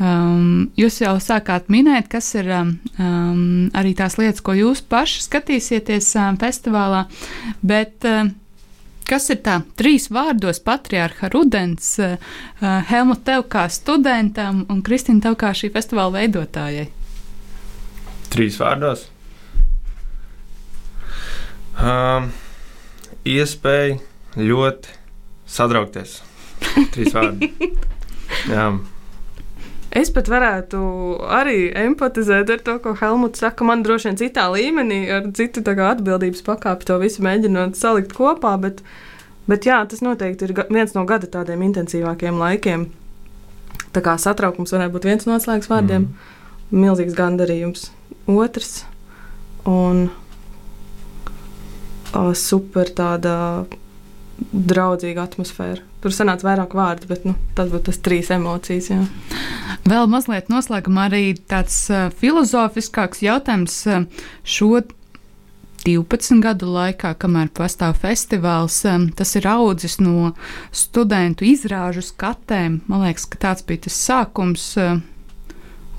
um, 0.00 0.70
jūs 0.80 1.00
jau 1.04 1.14
sākāt 1.22 1.70
minēt, 1.72 2.10
kas 2.12 2.32
ir 2.38 2.50
um, 2.56 3.70
arī 3.76 3.94
tās 3.98 4.18
lietas, 4.20 4.42
ko 4.44 4.56
jūs 4.58 4.82
paši 4.82 5.24
skatīsieties 5.28 6.12
um, 6.18 6.40
festivālā. 6.40 7.06
Bet, 7.62 7.98
uh, 8.08 8.30
Kas 9.10 9.24
ir 9.32 9.40
tā 9.42 9.56
trīs 9.74 10.04
vārdos 10.14 10.60
patriārha 10.62 11.32
rudens, 11.32 11.96
uh, 11.98 12.12
Helmut, 12.86 13.24
tev 13.26 13.48
kā 13.50 13.64
studentam 13.66 14.60
un 14.70 14.84
Kristina, 14.86 15.24
tev 15.24 15.34
kā 15.40 15.50
šī 15.50 15.72
festivāla 15.74 16.20
veidotājai? 16.20 16.84
Trīs 18.30 18.60
vārdos. 18.60 19.08
Um, 21.80 22.30
iespēja 23.26 23.98
ļoti 24.38 24.94
sadraukties. 25.58 26.20
Trīs 26.94 27.10
vārdi. 27.16 27.50
Jā. 28.52 28.70
Es 29.90 30.12
pat 30.14 30.28
varētu 30.30 30.80
arī 31.34 31.72
empatizēt 31.74 32.50
ar 32.54 32.60
to, 32.62 32.76
ko 32.82 32.92
Helmuts 33.00 33.42
saka. 33.42 33.66
Man 33.66 33.82
droši 33.82 34.10
vien 34.10 34.18
citā 34.20 34.44
līmenī, 34.54 35.00
ar 35.10 35.26
citu 35.34 35.64
atbildības 35.66 36.44
pakāpi 36.46 36.86
to 36.86 36.98
visu 37.02 37.24
mēģinot 37.26 37.74
salikt 37.74 38.14
kopā. 38.14 38.54
Bet, 38.62 38.84
bet 39.50 39.66
jā, 39.66 39.80
tas 39.90 40.04
noteikti 40.06 40.46
ir 40.46 40.54
viens 40.70 40.94
no 40.94 41.02
gada 41.08 41.26
tādiem 41.26 41.66
intensīvākiem 41.66 42.38
laikiem. 42.38 42.86
Tā 43.90 44.04
kā 44.04 44.14
satraukums 44.14 44.70
varētu 44.70 44.94
būt 44.94 45.10
viens 45.10 45.26
no 45.26 45.34
atslēgas 45.34 45.70
vārdiem. 45.72 46.06
Mm. 46.06 46.86
Milzīgs 46.86 47.18
gandarījums. 47.18 47.88
Otrs. 48.30 48.84
Un 49.66 50.06
o, 52.14 52.30
super 52.38 52.94
tāda 52.94 53.34
draudzīga 54.54 55.26
atmosfēra. 55.26 55.82
Tur 56.00 56.14
sanāca 56.14 56.46
vairāk 56.46 56.74
vārdu, 56.78 57.10
bet 57.10 57.26
nu, 57.28 57.34
tas 57.58 57.68
būtu 57.72 57.90
tas 57.90 57.98
trīs 58.06 58.30
emocijas. 58.32 58.88
Jā. 58.92 59.02
Vēl 59.90 60.06
mazliet 60.06 60.46
noslēgumā 60.52 61.08
arī 61.08 61.22
tāds 61.50 61.74
uh, 61.90 62.12
filozofiskāks 62.14 63.24
jautājums 63.24 63.78
uh, 63.90 64.04
šo 64.46 64.84
12 65.82 66.38
gadu 66.44 66.68
laikā, 66.70 67.10
kamēr 67.18 67.50
pastāv 67.56 67.96
festivāls, 67.98 68.76
um, 68.86 69.08
tas 69.16 69.34
ir 69.40 69.48
audzis 69.50 69.98
no 69.98 70.30
studentu 70.70 71.48
izrāžu 71.48 72.04
skatēm. 72.06 72.84
Man 72.86 73.02
liekas, 73.08 73.26
ka 73.32 73.40
tāds 73.48 73.66
bija 73.66 73.88
tas 73.88 73.98
sākums. 74.04 74.68
Uh, 74.78 75.02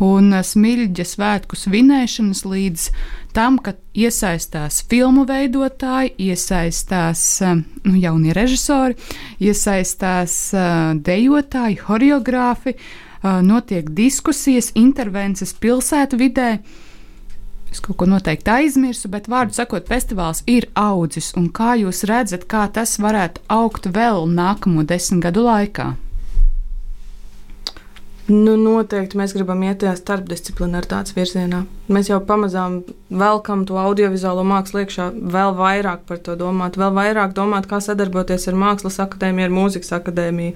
un 0.01 0.31
smilģa 0.39 1.03
svētku 1.05 1.59
svinēšanas 1.59 2.45
līdz 2.47 2.87
tam, 3.35 3.59
kad 3.61 3.77
iesaistās 3.91 4.79
filmu 4.87 5.27
veidotāji, 5.27 6.15
iesaistās 6.31 7.27
uh, 7.43 7.59
nu, 7.59 7.99
jaunie 7.99 8.31
režisori, 8.39 8.95
iesaistās 9.43 10.41
dejotāji, 11.11 11.81
choreogrāfi, 11.83 12.77
uh, 12.79 13.10
notiek 13.23 13.89
diskusijas, 13.95 14.71
intervences 14.75 15.53
pilsētu 15.53 16.17
vidē. 16.21 16.51
Es 17.71 17.79
kaut 17.79 18.01
ko 18.01 18.05
noteikti 18.09 18.51
aizmirsu, 18.51 19.07
bet, 19.11 19.29
vārdu 19.31 19.55
sakot, 19.55 19.87
festivāls 19.87 20.43
ir 20.49 20.67
audzis. 20.75 21.31
Kā 21.55 21.77
jūs 21.79 22.03
redzat, 22.09 22.43
kā 22.51 22.65
tas 22.67 22.97
varētu 22.99 23.45
augt 23.47 23.87
vēl 23.87 24.25
nākamo 24.27 24.83
desmit 24.83 25.23
gadu 25.23 25.45
laikā? 25.47 25.93
Nu, 28.31 28.53
noteikti 28.59 29.17
mēs 29.19 29.33
gribam 29.35 29.63
iet 29.65 29.79
tajā 29.81 29.95
starpdisciplinaritātes 29.97 31.15
virzienā. 31.15 31.63
Mēs 31.91 32.11
jau 32.11 32.19
pamazām 32.23 32.77
velkam 33.09 33.65
to 33.67 33.79
audiovizuālo 33.81 34.43
mākslu 34.47 34.83
iekšā, 34.83 35.07
vēl 35.33 35.55
vairāk 35.57 36.05
par 36.07 36.21
to 36.23 36.37
domāt, 36.39 36.77
vēl 36.79 36.93
vairāk 36.95 37.33
domāt, 37.35 37.67
kā 37.71 37.81
sadarboties 37.83 38.47
ar 38.47 38.59
Mākslas 38.61 39.01
akadēmiju, 39.03 39.47
ar 39.49 39.55
Mūzikas 39.57 39.91
akadēmiju. 39.97 40.53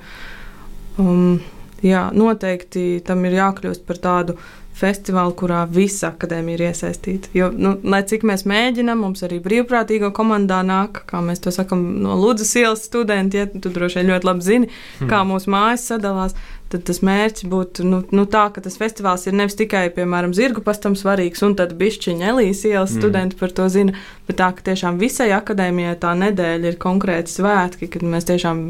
Um, 1.02 1.42
jā, 1.86 2.06
noteikti 2.16 3.02
tam 3.06 3.26
ir 3.30 3.40
jākļūst 3.40 3.86
par 3.88 4.02
tādu 4.02 4.40
festivālu, 4.76 5.32
kurā 5.40 5.62
visa 5.72 6.10
akadēmija 6.12 6.58
ir 6.58 6.64
iesaistīta. 6.68 7.32
Jo, 7.36 7.48
nu, 7.56 7.78
lai 7.88 8.02
cik 8.08 8.26
mēs 8.28 8.44
mēģinām, 8.50 9.06
mums 9.06 9.24
arī 9.24 9.40
brīvprātīgo 9.44 10.12
komandā 10.16 10.60
nāk, 10.68 11.06
kā 11.08 11.22
mēs 11.24 11.40
to 11.46 11.54
sakām, 11.56 11.86
no 12.04 12.18
Lūdzes 12.20 12.52
ielas 12.60 12.84
studenti, 12.90 13.40
ja 13.40 13.48
tu 13.48 13.72
droši 13.72 14.02
vien 14.02 14.12
ļoti 14.12 14.28
labi 14.28 14.46
zini, 14.46 14.70
hmm. 15.00 15.12
kā 15.12 15.24
mūsu 15.28 15.54
mājas 15.56 15.88
sadalās. 15.94 16.36
Tad 16.66 16.82
tas 16.88 16.98
mērķis 17.06 17.46
būtu 17.46 17.84
nu, 17.86 18.00
nu 18.10 18.24
tā, 18.28 18.48
ka 18.52 18.64
tas 18.66 18.76
festivāls 18.82 19.28
ir 19.30 19.36
nevis 19.38 19.56
tikai, 19.56 19.84
piemēram, 19.94 20.34
zirgu 20.36 20.64
pastam 20.66 20.96
svarīgs, 20.98 21.44
un 21.46 21.54
tad 21.60 21.76
bišķiņa 21.78 22.32
Elīs 22.32 22.64
ielas 22.66 22.90
mm. 22.90 23.04
studenti 23.04 23.38
par 23.38 23.54
to 23.54 23.68
zina, 23.70 23.94
bet 24.26 24.40
tā, 24.42 24.50
ka 24.58 24.66
tiešām 24.72 24.98
visai 24.98 25.30
akadēmijai 25.38 25.94
tā 26.02 26.16
nedēļa 26.18 26.72
ir 26.72 26.80
konkrēti 26.82 27.38
svētki, 27.38 27.92
kad 27.94 28.08
mēs 28.10 28.26
tiešām 28.32 28.66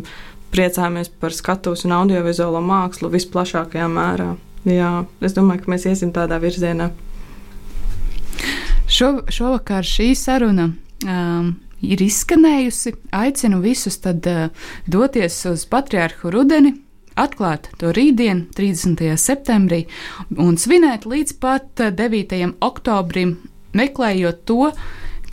priecājamies 0.55 1.11
par 1.19 1.35
skatuves 1.35 1.83
un 1.87 1.95
audiovizuālo 1.97 2.61
mākslu 2.63 3.11
visplašākajā 3.13 3.87
mērā. 3.91 4.31
Jā, 4.65 4.91
es 5.21 5.35
domāju, 5.35 5.65
ka 5.65 5.73
mēs 5.75 5.85
iesim 5.89 6.13
tādā 6.15 6.39
virzienā. 6.41 6.89
Šo, 8.89 9.11
šovakar 9.33 9.85
šī 9.85 10.11
saruna 10.17 10.69
um, 10.69 11.51
ir 11.85 12.01
izskanējusi. 12.05 12.95
Aicinu 13.17 13.59
visus 13.63 13.99
tad 14.01 14.25
uh, 14.29 14.47
doties 14.89 15.37
uz 15.49 15.65
Patriarhu 15.69 16.31
rudeni, 16.33 16.75
atklāt 17.19 17.69
to 17.81 17.91
rītdienu, 17.95 18.47
30. 18.57 19.05
septembrī, 19.21 19.85
un 20.37 20.57
svinēt 20.61 21.05
līdz 21.09 21.37
pat 21.41 21.85
9. 21.99 22.39
Uh, 22.39 22.55
oktobrim, 22.65 23.37
meklējot 23.77 24.41
to, 24.49 24.71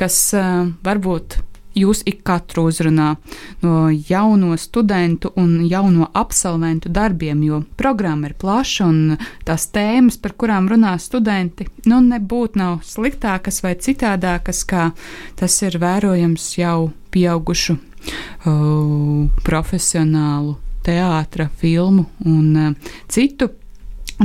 kas 0.00 0.18
uh, 0.36 0.68
varbūt 0.84 1.40
jūs 1.78 2.02
ik 2.08 2.22
katru 2.26 2.66
uzrunā. 2.70 3.14
No 3.62 3.88
jauno 3.90 4.56
studentu 4.60 5.32
un 5.36 5.60
jauno 5.68 6.08
absolventu 6.14 6.90
darbiem, 6.92 7.42
jo 7.46 7.62
programma 7.76 8.30
ir 8.30 8.36
plaša 8.38 8.88
un 8.88 9.16
tās 9.46 9.68
tēmas, 9.74 10.18
par 10.22 10.36
kurām 10.38 10.68
runā 10.72 10.96
studenti, 11.02 11.68
nu 11.88 12.02
nebūtu 12.04 12.60
nav 12.60 12.82
sliktākas 12.86 13.62
vai 13.64 13.74
citādākas, 13.76 14.64
kā 14.68 14.90
tas 15.38 15.62
ir 15.62 15.78
vērojams 15.82 16.50
jau 16.58 16.92
pieaugušu 17.12 17.78
uh, 17.78 19.26
profesionālu 19.44 20.56
teātra, 20.82 21.48
filmu 21.60 22.08
un 22.26 22.46
uh, 22.58 22.94
citu 23.08 23.52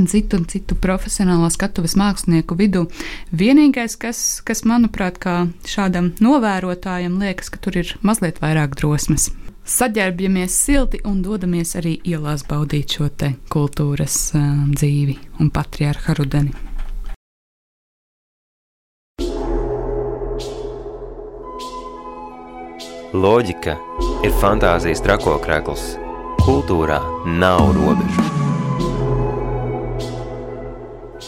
citu, 0.06 0.38
un 0.38 0.46
citu 0.46 0.76
profesionālā 0.78 1.50
skatuves 1.50 1.96
mākslinieku 1.98 2.54
vidū. 2.58 2.86
Vienīgais, 3.32 3.96
kas, 3.98 4.40
kas 4.46 4.62
manuprāt, 4.68 5.18
kā 5.18 5.48
šādam 5.66 6.12
novērotājam 6.22 7.18
liekas, 7.18 7.50
ka 7.50 7.58
tur 7.58 7.80
ir 7.82 7.96
mazliet 8.06 8.38
vairāk 8.44 8.78
drosmes. 8.78 9.32
Saģērbjamies 9.68 10.54
silti 10.54 11.02
un 11.04 11.18
dodamies 11.20 11.74
arī 11.76 11.98
ielās 12.08 12.46
baudīt 12.48 12.94
šo 12.96 13.10
te 13.12 13.34
kultūras 13.52 14.30
um, 14.38 14.70
dzīvi 14.72 15.18
un 15.42 15.50
patriarcha 15.52 16.16
rudeni. 16.16 16.54
Loģika 23.12 23.76
ir 24.24 24.34
fantāzijas 24.40 25.00
trakokrekls. 25.04 25.94
Kultūrā 26.44 27.00
nav 27.40 27.70
robežu. 27.76 28.37